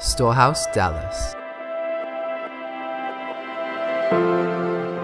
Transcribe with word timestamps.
Storehouse, 0.00 0.66
Dallas. 0.68 1.34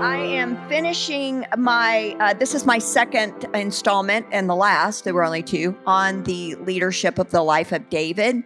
I 0.00 0.18
am 0.18 0.56
finishing 0.68 1.44
my, 1.58 2.16
uh, 2.20 2.34
this 2.34 2.54
is 2.54 2.64
my 2.64 2.78
second 2.78 3.46
installment 3.54 4.26
and 4.30 4.48
the 4.48 4.54
last, 4.54 5.02
there 5.04 5.14
were 5.14 5.24
only 5.24 5.42
two, 5.42 5.76
on 5.84 6.22
the 6.22 6.54
leadership 6.56 7.18
of 7.18 7.30
the 7.30 7.42
life 7.42 7.72
of 7.72 7.90
David. 7.90 8.44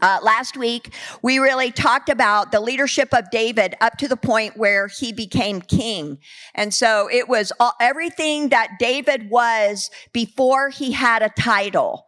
Uh, 0.00 0.18
last 0.22 0.56
week, 0.56 0.92
we 1.22 1.38
really 1.38 1.70
talked 1.70 2.08
about 2.08 2.50
the 2.50 2.60
leadership 2.60 3.14
of 3.14 3.30
David 3.30 3.76
up 3.80 3.98
to 3.98 4.08
the 4.08 4.16
point 4.16 4.56
where 4.56 4.88
he 4.88 5.12
became 5.12 5.60
king. 5.60 6.18
And 6.54 6.74
so 6.74 7.08
it 7.12 7.28
was 7.28 7.52
all, 7.60 7.72
everything 7.78 8.48
that 8.48 8.78
David 8.80 9.30
was 9.30 9.90
before 10.12 10.70
he 10.70 10.92
had 10.92 11.22
a 11.22 11.28
title. 11.28 12.06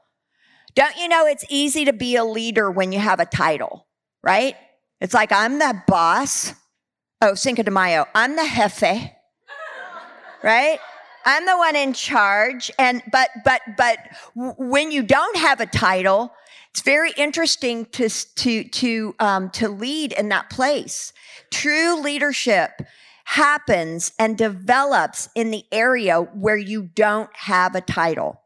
Don't 0.75 0.97
you 0.97 1.09
know 1.09 1.27
it's 1.27 1.45
easy 1.49 1.85
to 1.85 1.93
be 1.93 2.17
a 2.17 2.25
leader 2.25 2.71
when 2.71 2.91
you 2.93 2.99
have 2.99 3.21
a 3.21 3.27
title, 3.27 3.87
right? 4.23 4.57
It's 5.01 5.15
like, 5.15 5.31
I'm 5.33 5.59
the 5.59 5.83
boss. 5.87 6.53
Oh, 7.21 7.35
Cinco 7.35 7.63
de 7.63 7.71
Mayo. 7.71 8.07
I'm 8.15 8.37
the 8.37 8.45
jefe, 8.45 9.13
right? 10.43 10.79
I'm 11.25 11.47
the 11.47 11.57
one 11.57 11.77
in 11.77 11.93
charge. 11.93 12.71
And, 12.79 13.03
but, 13.13 13.31
but, 13.45 13.63
but 13.77 13.99
when 14.35 14.91
you 14.91 15.03
don't 15.03 15.37
have 15.37 15.61
a 15.61 15.67
title, 15.67 16.33
it's 16.71 16.83
very 16.83 17.13
interesting 17.17 17.87
to, 17.87 18.09
to, 18.09 18.65
to, 18.65 19.15
um, 19.21 19.51
to 19.51 19.69
lead 19.69 20.13
in 20.13 20.29
that 20.31 20.51
place. 20.51 21.13
True 21.51 22.01
leadership 22.01 22.83
happens 23.25 24.13
and 24.19 24.37
develops 24.37 25.29
in 25.35 25.51
the 25.51 25.65
area 25.71 26.21
where 26.21 26.57
you 26.57 26.83
don't 26.83 27.31
have 27.35 27.75
a 27.75 27.81
title. 27.81 28.41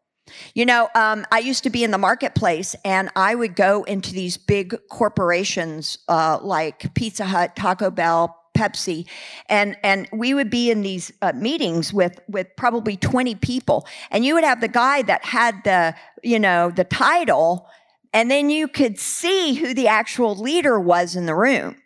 You 0.55 0.66
know, 0.66 0.88
um, 0.95 1.27
I 1.32 1.38
used 1.38 1.62
to 1.64 1.70
be 1.70 1.84
in 1.84 1.91
the 1.91 1.98
marketplace 1.98 2.74
and 2.84 3.10
I 3.16 3.34
would 3.34 3.56
go 3.56 3.84
into 3.84 4.12
these 4.12 4.37
big 4.37 4.77
corporations 4.91 5.98
uh, 6.09 6.38
like 6.42 6.95
Pizza 6.95 7.24
Hut, 7.24 7.56
Taco 7.56 7.90
Bell, 7.90 8.38
Pepsi, 8.59 9.06
and 9.49 9.76
and 9.84 10.09
we 10.12 10.34
would 10.34 10.51
be 10.51 10.71
in 10.71 10.82
these 10.82 11.12
uh, 11.23 11.32
meetings 11.34 11.93
with 11.93 12.18
with 12.29 12.49
probably 12.56 12.96
twenty 12.96 13.37
people, 13.37 13.87
and 14.10 14.24
you 14.24 14.34
would 14.34 14.45
have 14.45 14.60
the 14.60 14.68
guy 14.68 15.02
that 15.02 15.24
had 15.24 15.62
the 15.62 15.95
you 16.24 16.40
know 16.40 16.71
the 16.71 16.84
title, 16.84 17.68
and 18.12 18.30
then 18.30 18.51
you 18.51 18.66
could 18.66 18.99
see 18.99 19.54
who 19.54 19.74
the 19.74 19.87
actual 19.87 20.34
leader 20.34 20.80
was 20.80 21.15
in 21.15 21.26
the 21.26 21.37
room. 21.37 21.76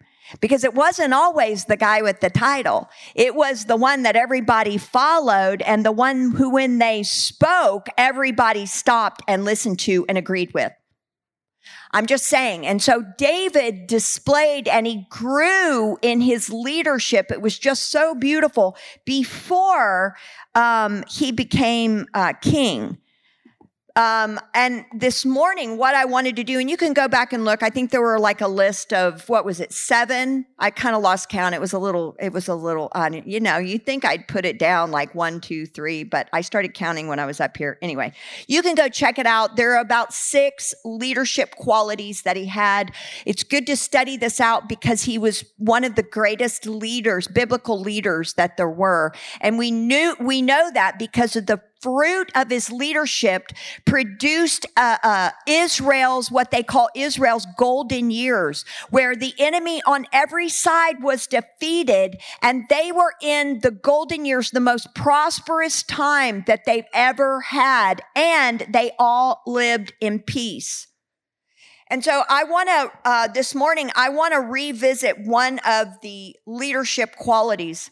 Because 0.40 0.64
it 0.64 0.74
wasn't 0.74 1.14
always 1.14 1.64
the 1.64 1.76
guy 1.76 2.02
with 2.02 2.20
the 2.20 2.30
title. 2.30 2.88
It 3.14 3.34
was 3.34 3.66
the 3.66 3.76
one 3.76 4.02
that 4.02 4.16
everybody 4.16 4.78
followed 4.78 5.62
and 5.62 5.84
the 5.84 5.92
one 5.92 6.32
who, 6.32 6.50
when 6.50 6.78
they 6.78 7.02
spoke, 7.02 7.88
everybody 7.96 8.66
stopped 8.66 9.22
and 9.28 9.44
listened 9.44 9.78
to 9.80 10.04
and 10.08 10.16
agreed 10.16 10.52
with. 10.54 10.72
I'm 11.92 12.06
just 12.06 12.26
saying. 12.26 12.66
And 12.66 12.82
so 12.82 13.04
David 13.18 13.86
displayed 13.86 14.66
and 14.66 14.86
he 14.86 15.06
grew 15.10 15.98
in 16.00 16.20
his 16.22 16.50
leadership. 16.50 17.30
It 17.30 17.42
was 17.42 17.58
just 17.58 17.90
so 17.90 18.14
beautiful 18.14 18.76
before 19.04 20.16
um, 20.54 21.04
he 21.08 21.32
became 21.32 22.06
uh, 22.14 22.32
king. 22.40 22.98
Um, 23.94 24.40
and 24.54 24.86
this 24.94 25.26
morning, 25.26 25.76
what 25.76 25.94
I 25.94 26.06
wanted 26.06 26.36
to 26.36 26.44
do, 26.44 26.58
and 26.58 26.70
you 26.70 26.78
can 26.78 26.94
go 26.94 27.08
back 27.08 27.34
and 27.34 27.44
look. 27.44 27.62
I 27.62 27.68
think 27.68 27.90
there 27.90 28.00
were 28.00 28.18
like 28.18 28.40
a 28.40 28.48
list 28.48 28.94
of 28.94 29.28
what 29.28 29.44
was 29.44 29.60
it, 29.60 29.70
seven? 29.70 30.46
I 30.58 30.70
kind 30.70 30.96
of 30.96 31.02
lost 31.02 31.28
count. 31.28 31.54
It 31.54 31.60
was 31.60 31.74
a 31.74 31.78
little, 31.78 32.16
it 32.18 32.32
was 32.32 32.48
a 32.48 32.54
little, 32.54 32.88
uh, 32.94 33.10
you 33.26 33.38
know, 33.38 33.58
you 33.58 33.78
think 33.78 34.06
I'd 34.06 34.26
put 34.28 34.46
it 34.46 34.58
down 34.58 34.92
like 34.92 35.14
one, 35.14 35.40
two, 35.42 35.66
three, 35.66 36.04
but 36.04 36.30
I 36.32 36.40
started 36.40 36.72
counting 36.72 37.06
when 37.06 37.18
I 37.18 37.26
was 37.26 37.38
up 37.38 37.54
here. 37.54 37.78
Anyway, 37.82 38.14
you 38.46 38.62
can 38.62 38.74
go 38.74 38.88
check 38.88 39.18
it 39.18 39.26
out. 39.26 39.56
There 39.56 39.74
are 39.74 39.80
about 39.80 40.14
six 40.14 40.72
leadership 40.86 41.56
qualities 41.56 42.22
that 42.22 42.36
he 42.36 42.46
had. 42.46 42.92
It's 43.26 43.42
good 43.42 43.66
to 43.66 43.76
study 43.76 44.16
this 44.16 44.40
out 44.40 44.70
because 44.70 45.02
he 45.02 45.18
was 45.18 45.44
one 45.58 45.84
of 45.84 45.96
the 45.96 46.02
greatest 46.02 46.64
leaders, 46.64 47.28
biblical 47.28 47.78
leaders 47.78 48.32
that 48.34 48.56
there 48.56 48.70
were, 48.70 49.12
and 49.42 49.58
we 49.58 49.70
knew 49.70 50.16
we 50.18 50.40
know 50.40 50.70
that 50.72 50.98
because 50.98 51.36
of 51.36 51.44
the 51.44 51.60
fruit 51.82 52.30
of 52.34 52.48
his 52.48 52.70
leadership 52.70 53.48
produced 53.84 54.64
uh, 54.76 54.98
uh, 55.02 55.30
Israel's, 55.46 56.30
what 56.30 56.50
they 56.50 56.62
call 56.62 56.88
Israel's 56.94 57.46
golden 57.58 58.10
years, 58.10 58.64
where 58.90 59.16
the 59.16 59.34
enemy 59.38 59.82
on 59.86 60.06
every 60.12 60.48
side 60.48 61.02
was 61.02 61.26
defeated 61.26 62.20
and 62.40 62.64
they 62.70 62.92
were 62.92 63.14
in 63.20 63.60
the 63.60 63.70
golden 63.70 64.24
years, 64.24 64.50
the 64.50 64.60
most 64.60 64.94
prosperous 64.94 65.82
time 65.82 66.44
that 66.46 66.64
they've 66.64 66.86
ever 66.94 67.40
had. 67.40 68.00
And 68.14 68.66
they 68.70 68.92
all 68.98 69.42
lived 69.46 69.92
in 70.00 70.20
peace. 70.20 70.86
And 71.88 72.02
so 72.02 72.22
I 72.28 72.44
want 72.44 72.68
to, 72.70 72.92
uh, 73.04 73.28
this 73.28 73.54
morning, 73.54 73.90
I 73.94 74.08
want 74.08 74.32
to 74.32 74.40
revisit 74.40 75.26
one 75.26 75.58
of 75.66 75.88
the 76.00 76.34
leadership 76.46 77.16
qualities 77.16 77.90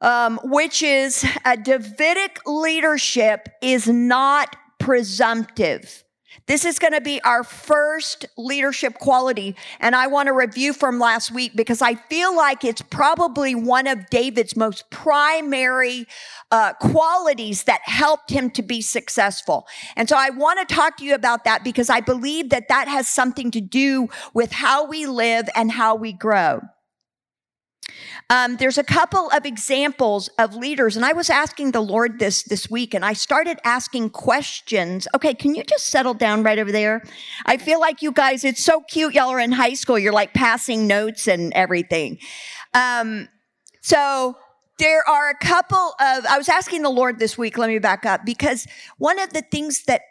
um, 0.00 0.40
which 0.44 0.82
is 0.82 1.24
a 1.44 1.56
Davidic 1.56 2.40
leadership 2.46 3.48
is 3.60 3.88
not 3.88 4.56
presumptive. 4.78 6.04
This 6.46 6.64
is 6.64 6.78
going 6.78 6.94
to 6.94 7.00
be 7.00 7.20
our 7.22 7.44
first 7.44 8.26
leadership 8.36 8.94
quality. 8.94 9.54
And 9.78 9.94
I 9.94 10.08
want 10.08 10.26
to 10.26 10.32
review 10.32 10.72
from 10.72 10.98
last 10.98 11.30
week 11.30 11.52
because 11.54 11.80
I 11.80 11.94
feel 11.94 12.36
like 12.36 12.64
it's 12.64 12.82
probably 12.82 13.54
one 13.54 13.86
of 13.86 14.10
David's 14.10 14.56
most 14.56 14.90
primary 14.90 16.06
uh, 16.50 16.72
qualities 16.74 17.64
that 17.64 17.80
helped 17.84 18.30
him 18.30 18.50
to 18.50 18.62
be 18.62 18.80
successful. 18.80 19.66
And 19.96 20.08
so 20.08 20.16
I 20.18 20.30
want 20.30 20.66
to 20.66 20.74
talk 20.74 20.96
to 20.96 21.04
you 21.04 21.14
about 21.14 21.44
that 21.44 21.62
because 21.62 21.90
I 21.90 22.00
believe 22.00 22.50
that 22.50 22.68
that 22.68 22.88
has 22.88 23.08
something 23.08 23.50
to 23.52 23.60
do 23.60 24.08
with 24.34 24.50
how 24.50 24.86
we 24.86 25.06
live 25.06 25.48
and 25.54 25.70
how 25.70 25.94
we 25.94 26.12
grow. 26.12 26.62
Um, 28.30 28.56
there's 28.58 28.78
a 28.78 28.84
couple 28.84 29.28
of 29.32 29.44
examples 29.44 30.28
of 30.38 30.54
leaders, 30.54 30.96
and 30.96 31.04
I 31.04 31.12
was 31.12 31.28
asking 31.28 31.72
the 31.72 31.80
Lord 31.82 32.20
this 32.20 32.44
this 32.44 32.70
week, 32.70 32.94
and 32.94 33.04
I 33.04 33.12
started 33.12 33.58
asking 33.64 34.10
questions. 34.10 35.08
Okay, 35.16 35.34
can 35.34 35.56
you 35.56 35.64
just 35.64 35.86
settle 35.86 36.14
down 36.14 36.44
right 36.44 36.58
over 36.58 36.70
there? 36.70 37.02
I 37.44 37.56
feel 37.56 37.80
like 37.80 38.02
you 38.02 38.12
guys, 38.12 38.44
it's 38.44 38.62
so 38.62 38.82
cute. 38.88 39.14
Y'all 39.14 39.30
are 39.30 39.40
in 39.40 39.50
high 39.50 39.74
school. 39.74 39.98
You're 39.98 40.12
like 40.12 40.32
passing 40.32 40.86
notes 40.86 41.26
and 41.26 41.52
everything. 41.54 42.18
Um, 42.72 43.28
so 43.82 44.36
there 44.78 45.06
are 45.08 45.28
a 45.30 45.36
couple 45.36 45.94
of, 46.00 46.24
I 46.24 46.38
was 46.38 46.48
asking 46.48 46.82
the 46.82 46.90
Lord 46.90 47.18
this 47.18 47.36
week, 47.36 47.58
let 47.58 47.68
me 47.68 47.78
back 47.80 48.06
up, 48.06 48.24
because 48.24 48.66
one 48.98 49.18
of 49.18 49.32
the 49.32 49.42
things 49.42 49.84
that 49.84 50.02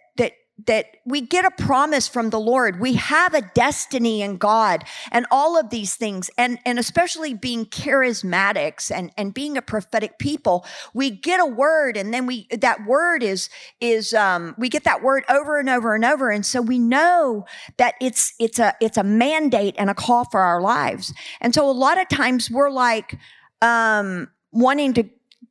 that 0.66 0.98
we 1.06 1.22
get 1.22 1.46
a 1.46 1.52
promise 1.52 2.08
from 2.08 2.30
the 2.30 2.40
Lord. 2.40 2.80
We 2.80 2.94
have 2.94 3.34
a 3.34 3.42
destiny 3.42 4.22
in 4.22 4.38
God 4.38 4.84
and 5.12 5.26
all 5.32 5.58
of 5.58 5.70
these 5.70 5.96
things. 5.96 6.30
And, 6.38 6.60
and 6.66 6.80
especially 6.80 7.34
being 7.34 7.66
charismatics 7.66 8.92
and, 8.92 9.12
and 9.18 9.34
being 9.34 9.58
a 9.58 9.62
prophetic 9.62 10.20
people, 10.20 10.66
we 10.94 11.10
get 11.10 11.40
a 11.40 11.46
word 11.46 11.98
and 11.98 12.14
then 12.14 12.26
we, 12.26 12.48
that 12.52 12.86
word 12.86 13.24
is, 13.24 13.50
is, 13.80 14.14
um, 14.14 14.56
we 14.58 14.70
get 14.70 14.84
that 14.84 15.02
word 15.02 15.24
over 15.30 15.60
and 15.60 15.70
over 15.70 15.96
and 15.96 16.06
over. 16.06 16.30
And 16.30 16.46
so 16.46 16.62
we 16.62 16.80
know 16.80 17.46
that 17.78 17.96
it's, 18.02 18.34
it's 18.40 18.60
a, 18.60 18.76
it's 18.82 18.98
a 18.98 19.04
mandate 19.04 19.76
and 19.78 19.90
a 19.90 19.96
call 19.96 20.26
for 20.26 20.42
our 20.42 20.62
lives. 20.62 21.14
And 21.42 21.54
so 21.54 21.70
a 21.70 21.72
lot 21.72 22.00
of 22.00 22.08
times 22.10 22.50
we're 22.52 22.72
like, 22.72 23.18
um, 23.62 24.30
wanting 24.52 24.94
to 24.94 25.04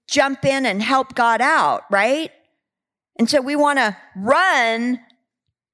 jump 0.08 0.44
in 0.44 0.66
and 0.66 0.82
help 0.82 1.14
God 1.14 1.40
out, 1.40 1.84
right? 1.90 2.30
And 3.18 3.28
so 3.28 3.40
we 3.40 3.56
want 3.56 3.78
to 3.78 3.96
run 4.16 5.00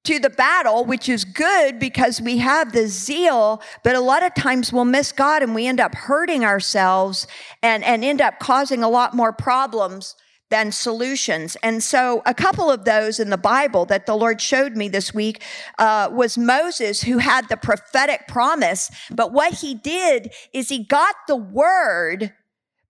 to 0.05 0.19
the 0.19 0.31
battle, 0.31 0.85
which 0.85 1.09
is 1.09 1.25
good 1.25 1.79
because 1.79 2.21
we 2.21 2.39
have 2.39 2.73
the 2.73 2.87
zeal, 2.87 3.63
but 3.83 3.97
a 3.97 4.01
lot 4.01 4.23
of 4.23 4.35
times 4.35 4.73
we'll 4.73 4.85
miss 4.85 5.13
God 5.13 5.43
and 5.43 5.55
we 5.55 5.67
end 5.67 5.81
up 5.81 5.95
hurting 5.95 6.45
ourselves 6.45 7.27
and, 7.63 7.83
and 7.85 8.05
end 8.05 8.21
up 8.21 8.39
causing 8.39 8.83
a 8.83 8.89
lot 8.89 9.15
more 9.15 9.33
problems 9.33 10.15
than 10.51 10.71
solutions. 10.71 11.57
And 11.63 11.83
so 11.83 12.23
a 12.27 12.35
couple 12.35 12.71
of 12.71 12.85
those 12.85 13.19
in 13.19 13.31
the 13.31 13.39
Bible 13.39 13.87
that 13.87 14.05
the 14.05 14.15
Lord 14.15 14.43
showed 14.43 14.77
me 14.77 14.89
this 14.89 15.15
week 15.15 15.43
uh, 15.79 16.11
was 16.13 16.37
Moses 16.37 17.03
who 17.03 17.19
had 17.19 17.49
the 17.49 17.57
prophetic 17.57 18.29
promise. 18.29 18.91
But 19.11 19.33
what 19.33 19.55
he 19.55 19.75
did 19.75 20.33
is 20.53 20.69
he 20.69 20.85
got 20.85 21.15
the 21.27 21.37
word 21.37 22.35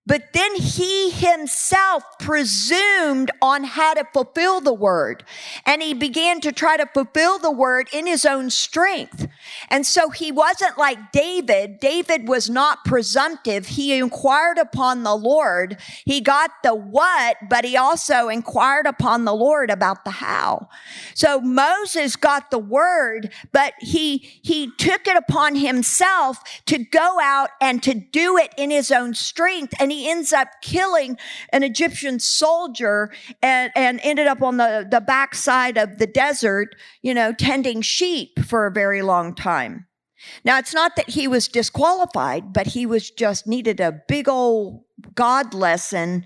but 0.07 0.33
then 0.33 0.55
he 0.55 1.09
himself 1.09 2.03
presumed 2.19 3.31
on 3.41 3.63
how 3.63 3.95
to 3.95 4.05
fulfill 4.13 4.61
the 4.61 4.73
word. 4.73 5.23
And 5.65 5.81
he 5.81 5.95
began 5.95 6.41
to 6.41 6.51
try 6.51 6.77
to 6.77 6.85
fulfill 6.93 7.39
the 7.39 7.51
word 7.51 7.87
in 7.91 8.05
his 8.05 8.23
own 8.23 8.51
strength. 8.51 9.27
And 9.69 9.85
so 9.85 10.09
he 10.09 10.31
wasn't 10.31 10.77
like 10.77 11.11
David. 11.11 11.79
David 11.79 12.27
was 12.27 12.49
not 12.49 12.85
presumptive. 12.85 13.67
He 13.67 13.97
inquired 13.97 14.59
upon 14.59 15.03
the 15.03 15.15
Lord. 15.15 15.77
He 16.05 16.21
got 16.21 16.51
the 16.63 16.75
what, 16.75 17.37
but 17.49 17.65
he 17.65 17.75
also 17.75 18.29
inquired 18.29 18.85
upon 18.85 19.25
the 19.25 19.33
Lord 19.33 19.71
about 19.71 20.05
the 20.05 20.11
how. 20.11 20.69
So 21.15 21.41
Moses 21.41 22.15
got 22.15 22.51
the 22.51 22.59
word, 22.59 23.31
but 23.51 23.73
he, 23.79 24.17
he 24.17 24.71
took 24.77 25.07
it 25.07 25.17
upon 25.17 25.55
himself 25.55 26.43
to 26.67 26.77
go 26.77 27.19
out 27.19 27.49
and 27.59 27.81
to 27.81 27.95
do 27.95 28.37
it 28.37 28.53
in 28.55 28.69
his 28.69 28.91
own 28.91 29.15
strength. 29.15 29.73
And 29.79 29.94
he 29.95 30.09
ends 30.09 30.33
up 30.33 30.49
killing 30.61 31.17
an 31.51 31.63
Egyptian 31.63 32.19
soldier 32.19 33.11
and, 33.41 33.71
and 33.75 33.99
ended 34.03 34.27
up 34.27 34.41
on 34.41 34.57
the, 34.57 34.87
the 34.89 35.01
backside 35.01 35.77
of 35.77 35.97
the 35.97 36.07
desert, 36.07 36.75
you 37.01 37.13
know, 37.13 37.33
tending 37.33 37.81
sheep 37.81 38.39
for 38.45 38.65
a 38.65 38.71
very 38.71 39.01
long 39.01 39.33
time. 39.33 39.87
Now, 40.43 40.57
it's 40.57 40.73
not 40.73 40.95
that 40.95 41.09
he 41.09 41.27
was 41.27 41.47
disqualified, 41.47 42.51
but 42.51 42.67
he 42.67 42.85
was 42.85 43.11
just 43.11 43.47
needed 43.47 43.79
a 43.79 44.01
big 44.07 44.27
old 44.27 44.83
God 45.13 45.53
lesson 45.53 46.25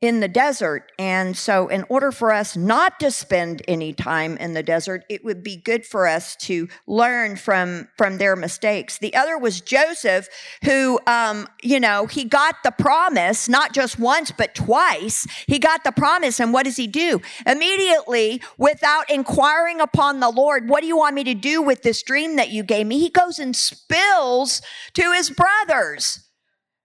in 0.00 0.20
the 0.20 0.28
desert. 0.28 0.90
And 0.98 1.36
so, 1.36 1.68
in 1.68 1.84
order 1.88 2.10
for 2.10 2.32
us 2.32 2.56
not 2.56 2.98
to 3.00 3.10
spend 3.10 3.62
any 3.68 3.92
time 3.92 4.38
in 4.38 4.54
the 4.54 4.62
desert, 4.62 5.04
it 5.10 5.24
would 5.24 5.42
be 5.42 5.56
good 5.56 5.84
for 5.84 6.06
us 6.06 6.36
to 6.36 6.68
learn 6.86 7.36
from, 7.36 7.88
from 7.98 8.16
their 8.16 8.34
mistakes. 8.34 8.96
The 8.96 9.14
other 9.14 9.36
was 9.36 9.60
Joseph, 9.60 10.28
who, 10.64 10.98
um, 11.06 11.48
you 11.62 11.78
know, 11.78 12.06
he 12.06 12.24
got 12.24 12.56
the 12.64 12.70
promise, 12.70 13.48
not 13.48 13.74
just 13.74 13.98
once, 13.98 14.30
but 14.30 14.54
twice. 14.54 15.26
He 15.46 15.58
got 15.58 15.84
the 15.84 15.92
promise. 15.92 16.40
And 16.40 16.52
what 16.52 16.64
does 16.64 16.76
he 16.76 16.86
do? 16.86 17.20
Immediately, 17.46 18.42
without 18.56 19.10
inquiring 19.10 19.80
upon 19.80 20.20
the 20.20 20.30
Lord, 20.30 20.68
what 20.68 20.80
do 20.80 20.86
you 20.86 20.96
want 20.96 21.14
me 21.14 21.24
to 21.24 21.34
do 21.34 21.60
with 21.60 21.82
this 21.82 22.02
dream 22.02 22.36
that 22.36 22.48
you 22.48 22.62
gave 22.62 22.86
me? 22.86 22.98
He 22.98 23.10
goes 23.10 23.38
and 23.38 23.54
spills 23.54 24.62
to 24.94 25.12
his 25.12 25.30
brothers 25.30 26.26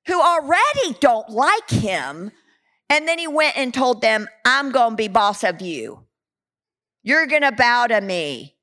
who 0.08 0.22
already 0.22 0.98
don't 1.00 1.30
like 1.30 1.70
him 1.70 2.32
and 2.90 3.08
then 3.08 3.20
he 3.20 3.28
went 3.28 3.58
and 3.58 3.74
told 3.74 4.02
them, 4.02 4.28
I'm 4.46 4.72
going 4.72 4.92
to 4.92 4.96
be 4.96 5.08
boss 5.08 5.44
of 5.44 5.62
you. 5.62 6.06
You're 7.04 7.28
going 7.28 7.42
to 7.42 7.52
bow 7.52 7.88
to 7.88 8.02
me 8.02 8.55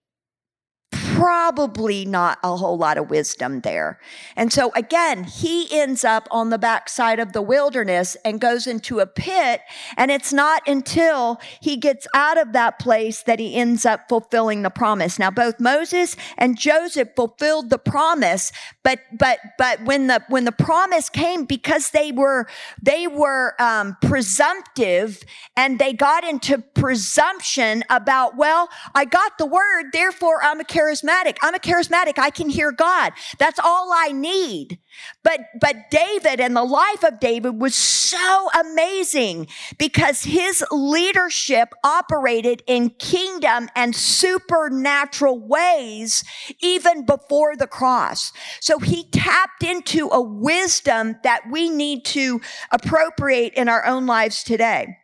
probably 1.23 2.05
not 2.05 2.37
a 2.43 2.57
whole 2.57 2.77
lot 2.77 2.99
of 2.99 3.09
wisdom 3.09 3.61
there. 3.61 3.97
And 4.35 4.53
so 4.53 4.73
again, 4.75 5.23
he 5.23 5.69
ends 5.71 6.05
up 6.05 6.27
on 6.33 6.51
the 6.51 6.59
backside 6.59 7.21
of 7.21 7.33
the 7.33 7.41
wilderness 7.41 8.17
and 8.25 8.41
goes 8.41 8.67
into 8.67 8.99
a 8.99 9.07
pit. 9.07 9.61
And 9.97 10.11
it's 10.11 10.33
not 10.33 10.67
until 10.67 11.41
he 11.61 11.77
gets 11.77 12.09
out 12.13 12.39
of 12.39 12.53
that 12.55 12.81
place 12.81 13.23
that 13.23 13.39
he 13.39 13.55
ends 13.55 13.87
up 13.87 14.09
fulfilling 14.09 14.63
the 14.63 14.71
promise. 14.71 15.17
Now, 15.17 15.31
both 15.31 15.61
Moses 15.61 16.17
and 16.37 16.59
Joseph 16.59 17.11
fulfilled 17.15 17.71
the 17.71 17.79
promise, 17.79 18.51
but, 18.83 18.99
but, 19.17 19.39
but 19.59 19.85
when 19.85 20.09
the, 20.09 20.25
when 20.29 20.45
the 20.45 20.51
promise 20.51 21.09
came, 21.09 21.45
because 21.45 21.91
they 21.91 22.11
were, 22.11 22.49
they 22.83 23.07
were, 23.07 23.55
um, 23.63 23.97
presumptive 24.03 25.23
and 25.57 25.79
they 25.79 25.93
got 25.93 26.25
into 26.25 26.59
presumption 26.59 27.85
about, 27.91 28.37
well, 28.37 28.69
I 28.93 29.05
got 29.05 29.39
the 29.39 29.47
word, 29.47 29.93
therefore 29.93 30.43
I'm 30.43 30.59
a 30.59 30.65
charismatic 30.65 31.12
charismatic. 31.13 31.37
I'm 31.43 31.55
a 31.55 31.59
charismatic. 31.59 32.19
I 32.19 32.31
can 32.31 32.49
hear 32.49 32.73
God. 32.73 33.13
That's 33.39 33.59
all 33.59 33.91
I 33.95 34.13
need. 34.13 34.79
But, 35.23 35.41
but 35.61 35.91
David 35.91 36.41
and 36.41 36.55
the 36.55 36.65
life 36.65 37.03
of 37.05 37.21
David 37.21 37.61
was 37.61 37.75
so 37.75 38.49
amazing 38.59 39.47
because 39.79 40.25
his 40.25 40.65
leadership 40.71 41.71
operated 41.83 42.63
in 42.67 42.91
kingdom 42.91 43.69
and 43.75 43.95
supernatural 43.97 45.41
ways 45.41 46.25
even 46.61 47.05
before 47.07 47.57
the 47.57 47.67
cross. 47.67 48.33
So 48.61 48.79
he 48.79 49.09
tapped 49.11 49.63
into 49.63 50.09
a 50.09 50.21
wisdom 50.21 51.17
that 51.23 51.43
we 51.51 51.71
need 51.71 52.05
to 52.07 52.41
appropriate 52.71 53.55
in 53.55 53.69
our 53.69 53.85
own 53.87 54.07
lives 54.07 54.43
today. 54.43 54.99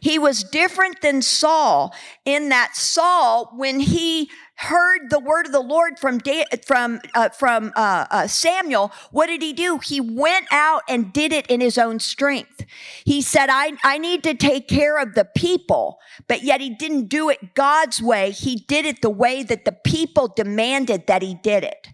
He 0.00 0.18
was 0.18 0.42
different 0.44 1.00
than 1.00 1.22
Saul 1.22 1.94
in 2.24 2.48
that 2.50 2.76
Saul, 2.76 3.52
when 3.54 3.80
he 3.80 4.30
heard 4.56 5.10
the 5.10 5.20
word 5.20 5.46
of 5.46 5.52
the 5.52 5.60
Lord 5.60 5.98
from 5.98 6.20
from 6.66 7.00
uh, 7.14 7.28
from 7.30 7.72
uh, 7.76 8.06
uh, 8.10 8.26
Samuel, 8.26 8.92
what 9.10 9.26
did 9.26 9.42
he 9.42 9.52
do? 9.52 9.78
He 9.78 10.00
went 10.00 10.46
out 10.50 10.82
and 10.88 11.12
did 11.12 11.32
it 11.32 11.46
in 11.48 11.60
his 11.60 11.78
own 11.78 11.98
strength. 11.98 12.64
He 13.04 13.20
said, 13.22 13.48
"I 13.50 13.72
I 13.84 13.98
need 13.98 14.22
to 14.24 14.34
take 14.34 14.68
care 14.68 14.98
of 14.98 15.14
the 15.14 15.24
people," 15.24 15.98
but 16.26 16.42
yet 16.42 16.60
he 16.60 16.70
didn't 16.70 17.08
do 17.08 17.28
it 17.28 17.54
God's 17.54 18.02
way. 18.02 18.30
He 18.30 18.56
did 18.56 18.86
it 18.86 19.02
the 19.02 19.10
way 19.10 19.42
that 19.42 19.64
the 19.64 19.72
people 19.72 20.28
demanded 20.28 21.06
that 21.06 21.22
he 21.22 21.34
did 21.34 21.64
it. 21.64 21.88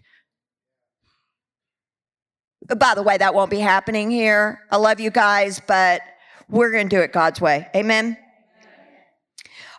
By 2.77 2.95
the 2.95 3.03
way, 3.03 3.17
that 3.17 3.33
won't 3.33 3.51
be 3.51 3.59
happening 3.59 4.09
here. 4.09 4.61
I 4.71 4.77
love 4.77 5.01
you 5.01 5.11
guys, 5.11 5.59
but 5.67 6.01
we're 6.53 6.71
going 6.71 6.87
to 6.87 6.95
do 6.95 7.01
it 7.01 7.11
God's 7.11 7.41
way. 7.41 7.67
Amen. 7.75 8.15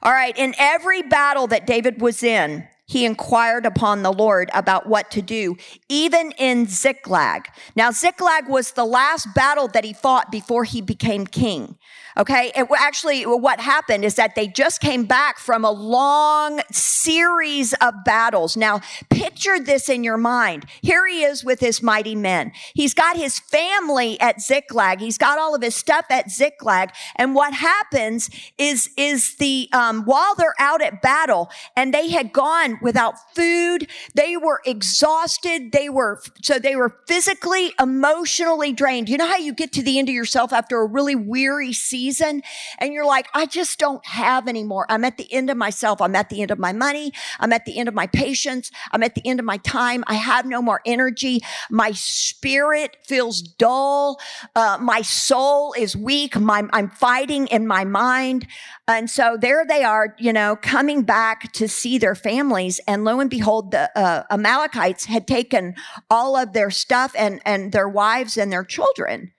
All 0.02 0.12
right. 0.12 0.36
In 0.36 0.54
every 0.58 1.02
battle 1.02 1.46
that 1.46 1.66
David 1.66 2.00
was 2.00 2.22
in, 2.22 2.66
he 2.86 3.06
inquired 3.06 3.64
upon 3.64 4.02
the 4.02 4.12
Lord 4.12 4.50
about 4.52 4.86
what 4.86 5.10
to 5.12 5.22
do, 5.22 5.56
even 5.88 6.32
in 6.32 6.66
Ziklag. 6.66 7.46
Now, 7.76 7.92
Ziklag 7.92 8.48
was 8.48 8.72
the 8.72 8.84
last 8.84 9.28
battle 9.34 9.68
that 9.68 9.84
he 9.84 9.94
fought 9.94 10.30
before 10.30 10.64
he 10.64 10.82
became 10.82 11.26
king. 11.26 11.78
Okay. 12.16 12.52
It 12.54 12.68
actually, 12.78 13.24
what 13.24 13.58
happened 13.58 14.04
is 14.04 14.14
that 14.14 14.36
they 14.36 14.46
just 14.46 14.80
came 14.80 15.04
back 15.04 15.38
from 15.38 15.64
a 15.64 15.70
long 15.70 16.60
series 16.70 17.72
of 17.74 17.92
battles. 18.04 18.56
Now, 18.56 18.80
picture 19.10 19.58
this 19.58 19.88
in 19.88 20.04
your 20.04 20.16
mind. 20.16 20.64
Here 20.80 21.06
he 21.06 21.24
is 21.24 21.44
with 21.44 21.58
his 21.58 21.82
mighty 21.82 22.14
men. 22.14 22.52
He's 22.74 22.94
got 22.94 23.16
his 23.16 23.40
family 23.40 24.20
at 24.20 24.40
Ziklag. 24.40 25.00
He's 25.00 25.18
got 25.18 25.38
all 25.38 25.56
of 25.56 25.62
his 25.62 25.74
stuff 25.74 26.06
at 26.08 26.30
Ziklag. 26.30 26.90
And 27.16 27.34
what 27.34 27.52
happens 27.52 28.30
is, 28.58 28.90
is 28.96 29.34
the, 29.36 29.68
um, 29.72 30.04
while 30.04 30.36
they're 30.36 30.54
out 30.60 30.82
at 30.82 31.02
battle 31.02 31.50
and 31.76 31.92
they 31.92 32.10
had 32.10 32.32
gone 32.32 32.78
without 32.80 33.14
food, 33.34 33.88
they 34.14 34.36
were 34.36 34.60
exhausted. 34.64 35.72
They 35.72 35.88
were, 35.88 36.20
so 36.42 36.60
they 36.60 36.76
were 36.76 36.96
physically, 37.08 37.72
emotionally 37.80 38.72
drained. 38.72 39.08
You 39.08 39.18
know 39.18 39.26
how 39.26 39.38
you 39.38 39.52
get 39.52 39.72
to 39.72 39.82
the 39.82 39.98
end 39.98 40.08
of 40.08 40.14
yourself 40.14 40.52
after 40.52 40.80
a 40.80 40.86
really 40.86 41.16
weary 41.16 41.72
season? 41.72 42.03
And 42.12 42.92
you're 42.92 43.06
like, 43.06 43.28
I 43.34 43.46
just 43.46 43.78
don't 43.78 44.04
have 44.06 44.48
anymore. 44.48 44.86
I'm 44.88 45.04
at 45.04 45.16
the 45.16 45.32
end 45.32 45.50
of 45.50 45.56
myself. 45.56 46.00
I'm 46.00 46.14
at 46.14 46.28
the 46.30 46.42
end 46.42 46.50
of 46.50 46.58
my 46.58 46.72
money. 46.72 47.12
I'm 47.40 47.52
at 47.52 47.64
the 47.64 47.78
end 47.78 47.88
of 47.88 47.94
my 47.94 48.06
patience. 48.06 48.70
I'm 48.92 49.02
at 49.02 49.14
the 49.14 49.26
end 49.26 49.40
of 49.40 49.46
my 49.46 49.58
time. 49.58 50.04
I 50.06 50.14
have 50.14 50.46
no 50.46 50.60
more 50.60 50.80
energy. 50.84 51.40
My 51.70 51.92
spirit 51.92 52.96
feels 53.04 53.42
dull. 53.42 54.20
Uh, 54.54 54.78
my 54.80 55.02
soul 55.02 55.74
is 55.76 55.96
weak. 55.96 56.38
My, 56.38 56.64
I'm 56.72 56.90
fighting 56.90 57.46
in 57.48 57.66
my 57.66 57.84
mind. 57.84 58.46
And 58.86 59.08
so 59.08 59.36
there 59.40 59.64
they 59.66 59.82
are, 59.82 60.14
you 60.18 60.32
know, 60.32 60.56
coming 60.56 61.02
back 61.02 61.52
to 61.54 61.68
see 61.68 61.98
their 61.98 62.14
families. 62.14 62.80
And 62.86 63.04
lo 63.04 63.20
and 63.20 63.30
behold, 63.30 63.70
the 63.70 63.90
uh, 63.98 64.24
Amalekites 64.30 65.06
had 65.06 65.26
taken 65.26 65.74
all 66.10 66.36
of 66.36 66.52
their 66.52 66.70
stuff 66.70 67.14
and, 67.16 67.40
and 67.44 67.72
their 67.72 67.88
wives 67.88 68.36
and 68.36 68.52
their 68.52 68.64
children 68.64 69.32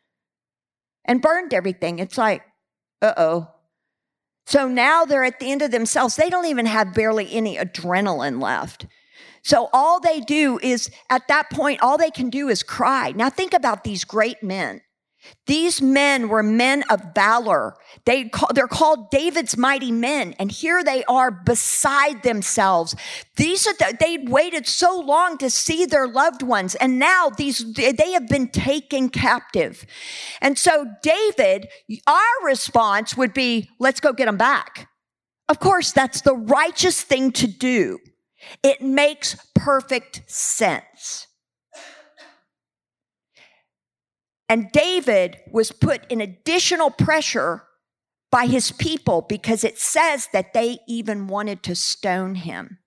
and 1.05 1.21
burned 1.21 1.53
everything. 1.53 1.99
It's 1.99 2.17
like, 2.17 2.41
uh 3.01 3.13
oh. 3.17 3.47
So 4.45 4.67
now 4.67 5.05
they're 5.05 5.23
at 5.23 5.39
the 5.39 5.51
end 5.51 5.61
of 5.61 5.71
themselves. 5.71 6.15
They 6.15 6.29
don't 6.29 6.45
even 6.45 6.65
have 6.67 6.93
barely 6.93 7.31
any 7.31 7.57
adrenaline 7.57 8.41
left. 8.41 8.85
So 9.43 9.69
all 9.73 9.99
they 9.99 10.21
do 10.21 10.59
is, 10.61 10.89
at 11.09 11.27
that 11.27 11.49
point, 11.51 11.81
all 11.81 11.97
they 11.97 12.09
can 12.09 12.29
do 12.29 12.47
is 12.47 12.63
cry. 12.63 13.13
Now 13.15 13.29
think 13.29 13.53
about 13.53 13.83
these 13.83 14.03
great 14.03 14.41
men. 14.41 14.81
These 15.47 15.81
men 15.81 16.29
were 16.29 16.41
men 16.41 16.83
of 16.89 17.13
valor. 17.13 17.75
They 18.05 18.29
call, 18.29 18.49
they're 18.53 18.67
called 18.67 19.11
David's 19.11 19.57
mighty 19.57 19.91
men. 19.91 20.33
And 20.39 20.51
here 20.51 20.83
they 20.83 21.03
are 21.05 21.31
beside 21.31 22.23
themselves. 22.23 22.95
These 23.35 23.67
are, 23.67 23.73
the, 23.73 23.95
they'd 23.99 24.29
waited 24.29 24.67
so 24.67 24.99
long 24.99 25.37
to 25.37 25.49
see 25.49 25.85
their 25.85 26.07
loved 26.07 26.41
ones. 26.41 26.75
And 26.75 26.97
now 26.97 27.29
these, 27.29 27.73
they 27.73 28.11
have 28.13 28.27
been 28.27 28.49
taken 28.49 29.09
captive. 29.09 29.85
And 30.41 30.57
so 30.57 30.87
David, 31.03 31.67
our 32.07 32.45
response 32.45 33.15
would 33.15 33.33
be, 33.33 33.69
let's 33.79 33.99
go 33.99 34.13
get 34.13 34.25
them 34.25 34.37
back. 34.37 34.89
Of 35.47 35.59
course, 35.59 35.91
that's 35.91 36.21
the 36.21 36.35
righteous 36.35 37.01
thing 37.01 37.31
to 37.33 37.47
do. 37.47 37.99
It 38.63 38.81
makes 38.81 39.35
perfect 39.53 40.23
sense. 40.27 41.27
And 44.47 44.71
David 44.71 45.37
was 45.51 45.71
put 45.71 46.09
in 46.11 46.21
additional 46.21 46.91
pressure 46.91 47.63
by 48.31 48.45
his 48.45 48.71
people 48.71 49.21
because 49.21 49.63
it 49.63 49.79
says 49.79 50.27
that 50.33 50.53
they 50.53 50.79
even 50.87 51.27
wanted 51.27 51.63
to 51.63 51.75
stone 51.75 52.35
him. 52.35 52.79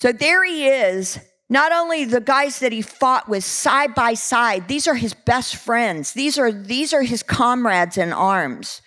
So 0.00 0.12
there 0.12 0.44
he 0.44 0.66
is. 0.66 1.18
Not 1.48 1.72
only 1.72 2.04
the 2.04 2.20
guys 2.20 2.58
that 2.58 2.72
he 2.72 2.82
fought 2.82 3.28
with 3.28 3.44
side 3.44 3.94
by 3.94 4.14
side, 4.14 4.66
these 4.66 4.88
are 4.88 4.96
his 4.96 5.14
best 5.14 5.54
friends. 5.54 6.12
These 6.12 6.38
are, 6.38 6.50
these 6.50 6.92
are 6.92 7.02
his 7.02 7.22
comrades 7.22 7.96
in 7.96 8.12
arms. 8.12 8.82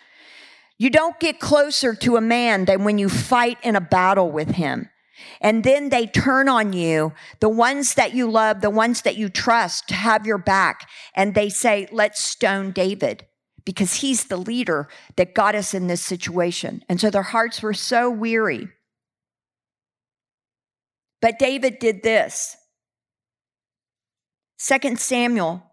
You 0.77 0.89
don't 0.89 1.19
get 1.19 1.39
closer 1.39 1.93
to 1.95 2.17
a 2.17 2.21
man 2.21 2.65
than 2.65 2.83
when 2.83 2.97
you 2.97 3.09
fight 3.09 3.57
in 3.63 3.75
a 3.75 3.81
battle 3.81 4.29
with 4.29 4.51
him. 4.51 4.89
And 5.41 5.63
then 5.63 5.89
they 5.89 6.07
turn 6.07 6.49
on 6.49 6.73
you, 6.73 7.13
the 7.39 7.49
ones 7.49 7.93
that 7.95 8.13
you 8.13 8.29
love, 8.29 8.61
the 8.61 8.69
ones 8.69 9.01
that 9.03 9.17
you 9.17 9.29
trust 9.29 9.91
have 9.91 10.25
your 10.25 10.37
back. 10.37 10.89
And 11.15 11.33
they 11.33 11.49
say, 11.49 11.87
let's 11.91 12.23
stone 12.23 12.71
David 12.71 13.25
because 13.65 13.95
he's 13.95 14.25
the 14.25 14.37
leader 14.37 14.87
that 15.15 15.33
got 15.33 15.55
us 15.55 15.73
in 15.73 15.87
this 15.87 16.01
situation. 16.01 16.83
And 16.89 16.99
so 16.99 17.09
their 17.09 17.23
hearts 17.23 17.61
were 17.61 17.73
so 17.73 18.09
weary. 18.09 18.69
But 21.21 21.39
David 21.39 21.79
did 21.79 22.03
this. 22.03 22.55
2 24.59 24.95
Samuel 24.97 25.63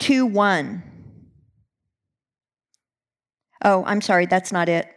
2 0.00 0.26
1. 0.26 0.82
Oh, 3.64 3.84
I'm 3.86 4.00
sorry, 4.00 4.26
that's 4.26 4.50
not 4.50 4.68
it. 4.68 4.88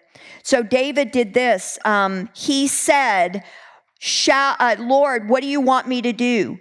So 0.44 0.64
David 0.64 1.12
did 1.12 1.34
this. 1.34 1.78
Um, 1.86 2.30
he 2.34 2.68
said, 2.68 3.44
Shall, 4.00 4.56
uh, 4.60 4.76
Lord, 4.80 5.30
what 5.30 5.42
do 5.42 5.48
you 5.48 5.62
want 5.62 5.88
me 5.88 6.02
to 6.02 6.14
do? 6.14 6.60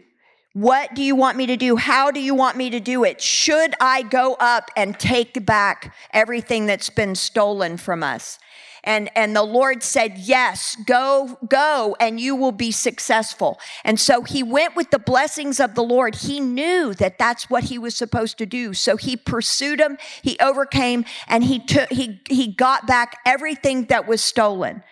What 0.54 0.94
do 0.94 1.02
you 1.02 1.16
want 1.16 1.36
me 1.36 1.46
to 1.46 1.56
do? 1.56 1.74
How 1.74 2.12
do 2.12 2.20
you 2.20 2.34
want 2.34 2.56
me 2.56 2.70
to 2.70 2.78
do 2.78 3.02
it? 3.02 3.20
Should 3.20 3.74
I 3.80 4.02
go 4.02 4.34
up 4.34 4.70
and 4.76 4.98
take 4.98 5.44
back 5.44 5.94
everything 6.12 6.66
that's 6.66 6.90
been 6.90 7.16
stolen 7.16 7.76
from 7.76 8.04
us? 8.04 8.38
And, 8.84 9.10
and 9.16 9.34
the 9.34 9.42
Lord 9.42 9.82
said, 9.82 10.18
yes, 10.18 10.76
go, 10.86 11.38
go, 11.48 11.96
and 11.98 12.20
you 12.20 12.36
will 12.36 12.52
be 12.52 12.70
successful. 12.70 13.58
And 13.82 13.98
so 13.98 14.22
he 14.22 14.42
went 14.42 14.76
with 14.76 14.90
the 14.90 14.98
blessings 14.98 15.58
of 15.58 15.74
the 15.74 15.82
Lord. 15.82 16.16
He 16.16 16.38
knew 16.38 16.92
that 16.94 17.16
that's 17.18 17.48
what 17.48 17.64
he 17.64 17.78
was 17.78 17.96
supposed 17.96 18.36
to 18.38 18.46
do. 18.46 18.74
So 18.74 18.96
he 18.96 19.16
pursued 19.16 19.80
him, 19.80 19.96
he 20.20 20.38
overcame, 20.38 21.06
and 21.26 21.44
he 21.44 21.58
took, 21.58 21.90
he, 21.90 22.20
he 22.28 22.48
got 22.48 22.86
back 22.86 23.16
everything 23.24 23.86
that 23.86 24.06
was 24.06 24.22
stolen. 24.22 24.82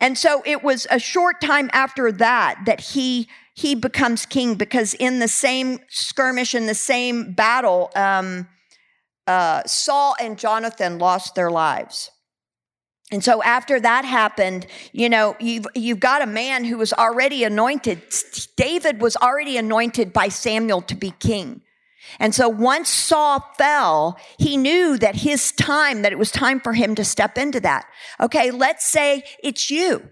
And 0.00 0.16
so 0.16 0.42
it 0.46 0.62
was 0.62 0.86
a 0.90 1.00
short 1.00 1.40
time 1.40 1.70
after 1.72 2.12
that 2.12 2.62
that 2.66 2.80
he 2.80 3.28
he 3.56 3.76
becomes 3.76 4.26
king 4.26 4.56
because 4.56 4.94
in 4.94 5.20
the 5.20 5.28
same 5.28 5.78
skirmish 5.88 6.54
in 6.54 6.66
the 6.66 6.74
same 6.74 7.32
battle 7.32 7.90
um, 7.94 8.48
uh, 9.26 9.62
saul 9.64 10.16
and 10.20 10.36
jonathan 10.38 10.98
lost 10.98 11.34
their 11.36 11.50
lives 11.50 12.10
and 13.10 13.22
so 13.22 13.42
after 13.42 13.78
that 13.80 14.04
happened, 14.04 14.66
you 14.92 15.08
know, 15.08 15.36
you've, 15.38 15.66
you've 15.74 16.00
got 16.00 16.22
a 16.22 16.26
man 16.26 16.64
who 16.64 16.78
was 16.78 16.92
already 16.92 17.44
anointed. 17.44 18.02
David 18.56 19.00
was 19.00 19.16
already 19.16 19.56
anointed 19.56 20.12
by 20.12 20.28
Samuel 20.28 20.82
to 20.82 20.94
be 20.94 21.12
king. 21.18 21.60
And 22.18 22.34
so 22.34 22.48
once 22.48 22.88
Saul 22.88 23.40
fell, 23.56 24.18
he 24.38 24.56
knew 24.56 24.96
that 24.98 25.16
his 25.16 25.52
time, 25.52 26.02
that 26.02 26.12
it 26.12 26.18
was 26.18 26.30
time 26.30 26.60
for 26.60 26.72
him 26.72 26.94
to 26.94 27.04
step 27.04 27.38
into 27.38 27.60
that. 27.60 27.86
Okay, 28.20 28.50
let's 28.50 28.86
say 28.86 29.24
it's 29.42 29.70
you. 29.70 30.10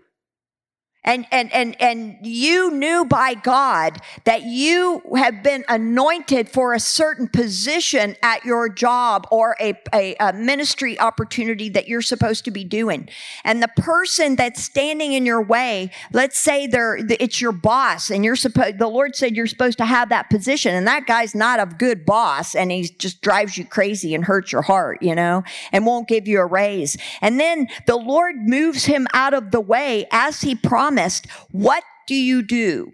And, 1.04 1.26
and, 1.32 1.52
and, 1.52 1.80
and 1.82 2.16
you 2.22 2.70
knew 2.70 3.04
by 3.04 3.34
God 3.34 4.00
that 4.22 4.42
you 4.42 5.02
have 5.16 5.42
been 5.42 5.64
anointed 5.68 6.48
for 6.48 6.74
a 6.74 6.80
certain 6.80 7.26
position 7.26 8.14
at 8.22 8.44
your 8.44 8.68
job 8.68 9.26
or 9.32 9.56
a, 9.60 9.74
a, 9.92 10.14
a, 10.20 10.32
ministry 10.32 10.98
opportunity 11.00 11.68
that 11.70 11.88
you're 11.88 12.02
supposed 12.02 12.44
to 12.44 12.52
be 12.52 12.62
doing. 12.62 13.08
And 13.42 13.60
the 13.60 13.70
person 13.76 14.36
that's 14.36 14.62
standing 14.62 15.12
in 15.12 15.26
your 15.26 15.42
way, 15.42 15.90
let's 16.12 16.38
say 16.38 16.68
they're, 16.68 16.96
it's 16.96 17.40
your 17.40 17.52
boss 17.52 18.08
and 18.08 18.24
you're 18.24 18.36
supposed, 18.36 18.78
the 18.78 18.86
Lord 18.86 19.16
said 19.16 19.34
you're 19.34 19.48
supposed 19.48 19.78
to 19.78 19.84
have 19.84 20.08
that 20.10 20.30
position. 20.30 20.72
And 20.72 20.86
that 20.86 21.06
guy's 21.06 21.34
not 21.34 21.58
a 21.58 21.66
good 21.66 22.06
boss 22.06 22.54
and 22.54 22.70
he 22.70 22.84
just 22.84 23.22
drives 23.22 23.58
you 23.58 23.64
crazy 23.64 24.14
and 24.14 24.24
hurts 24.24 24.52
your 24.52 24.62
heart, 24.62 25.02
you 25.02 25.16
know, 25.16 25.42
and 25.72 25.84
won't 25.84 26.06
give 26.06 26.28
you 26.28 26.38
a 26.38 26.46
raise. 26.46 26.96
And 27.20 27.40
then 27.40 27.66
the 27.88 27.96
Lord 27.96 28.36
moves 28.36 28.84
him 28.84 29.08
out 29.12 29.34
of 29.34 29.50
the 29.50 29.60
way 29.60 30.06
as 30.12 30.42
he 30.42 30.54
promised 30.54 30.91
promised, 30.92 31.26
what 31.50 31.82
do 32.06 32.14
you 32.14 32.42
do? 32.42 32.92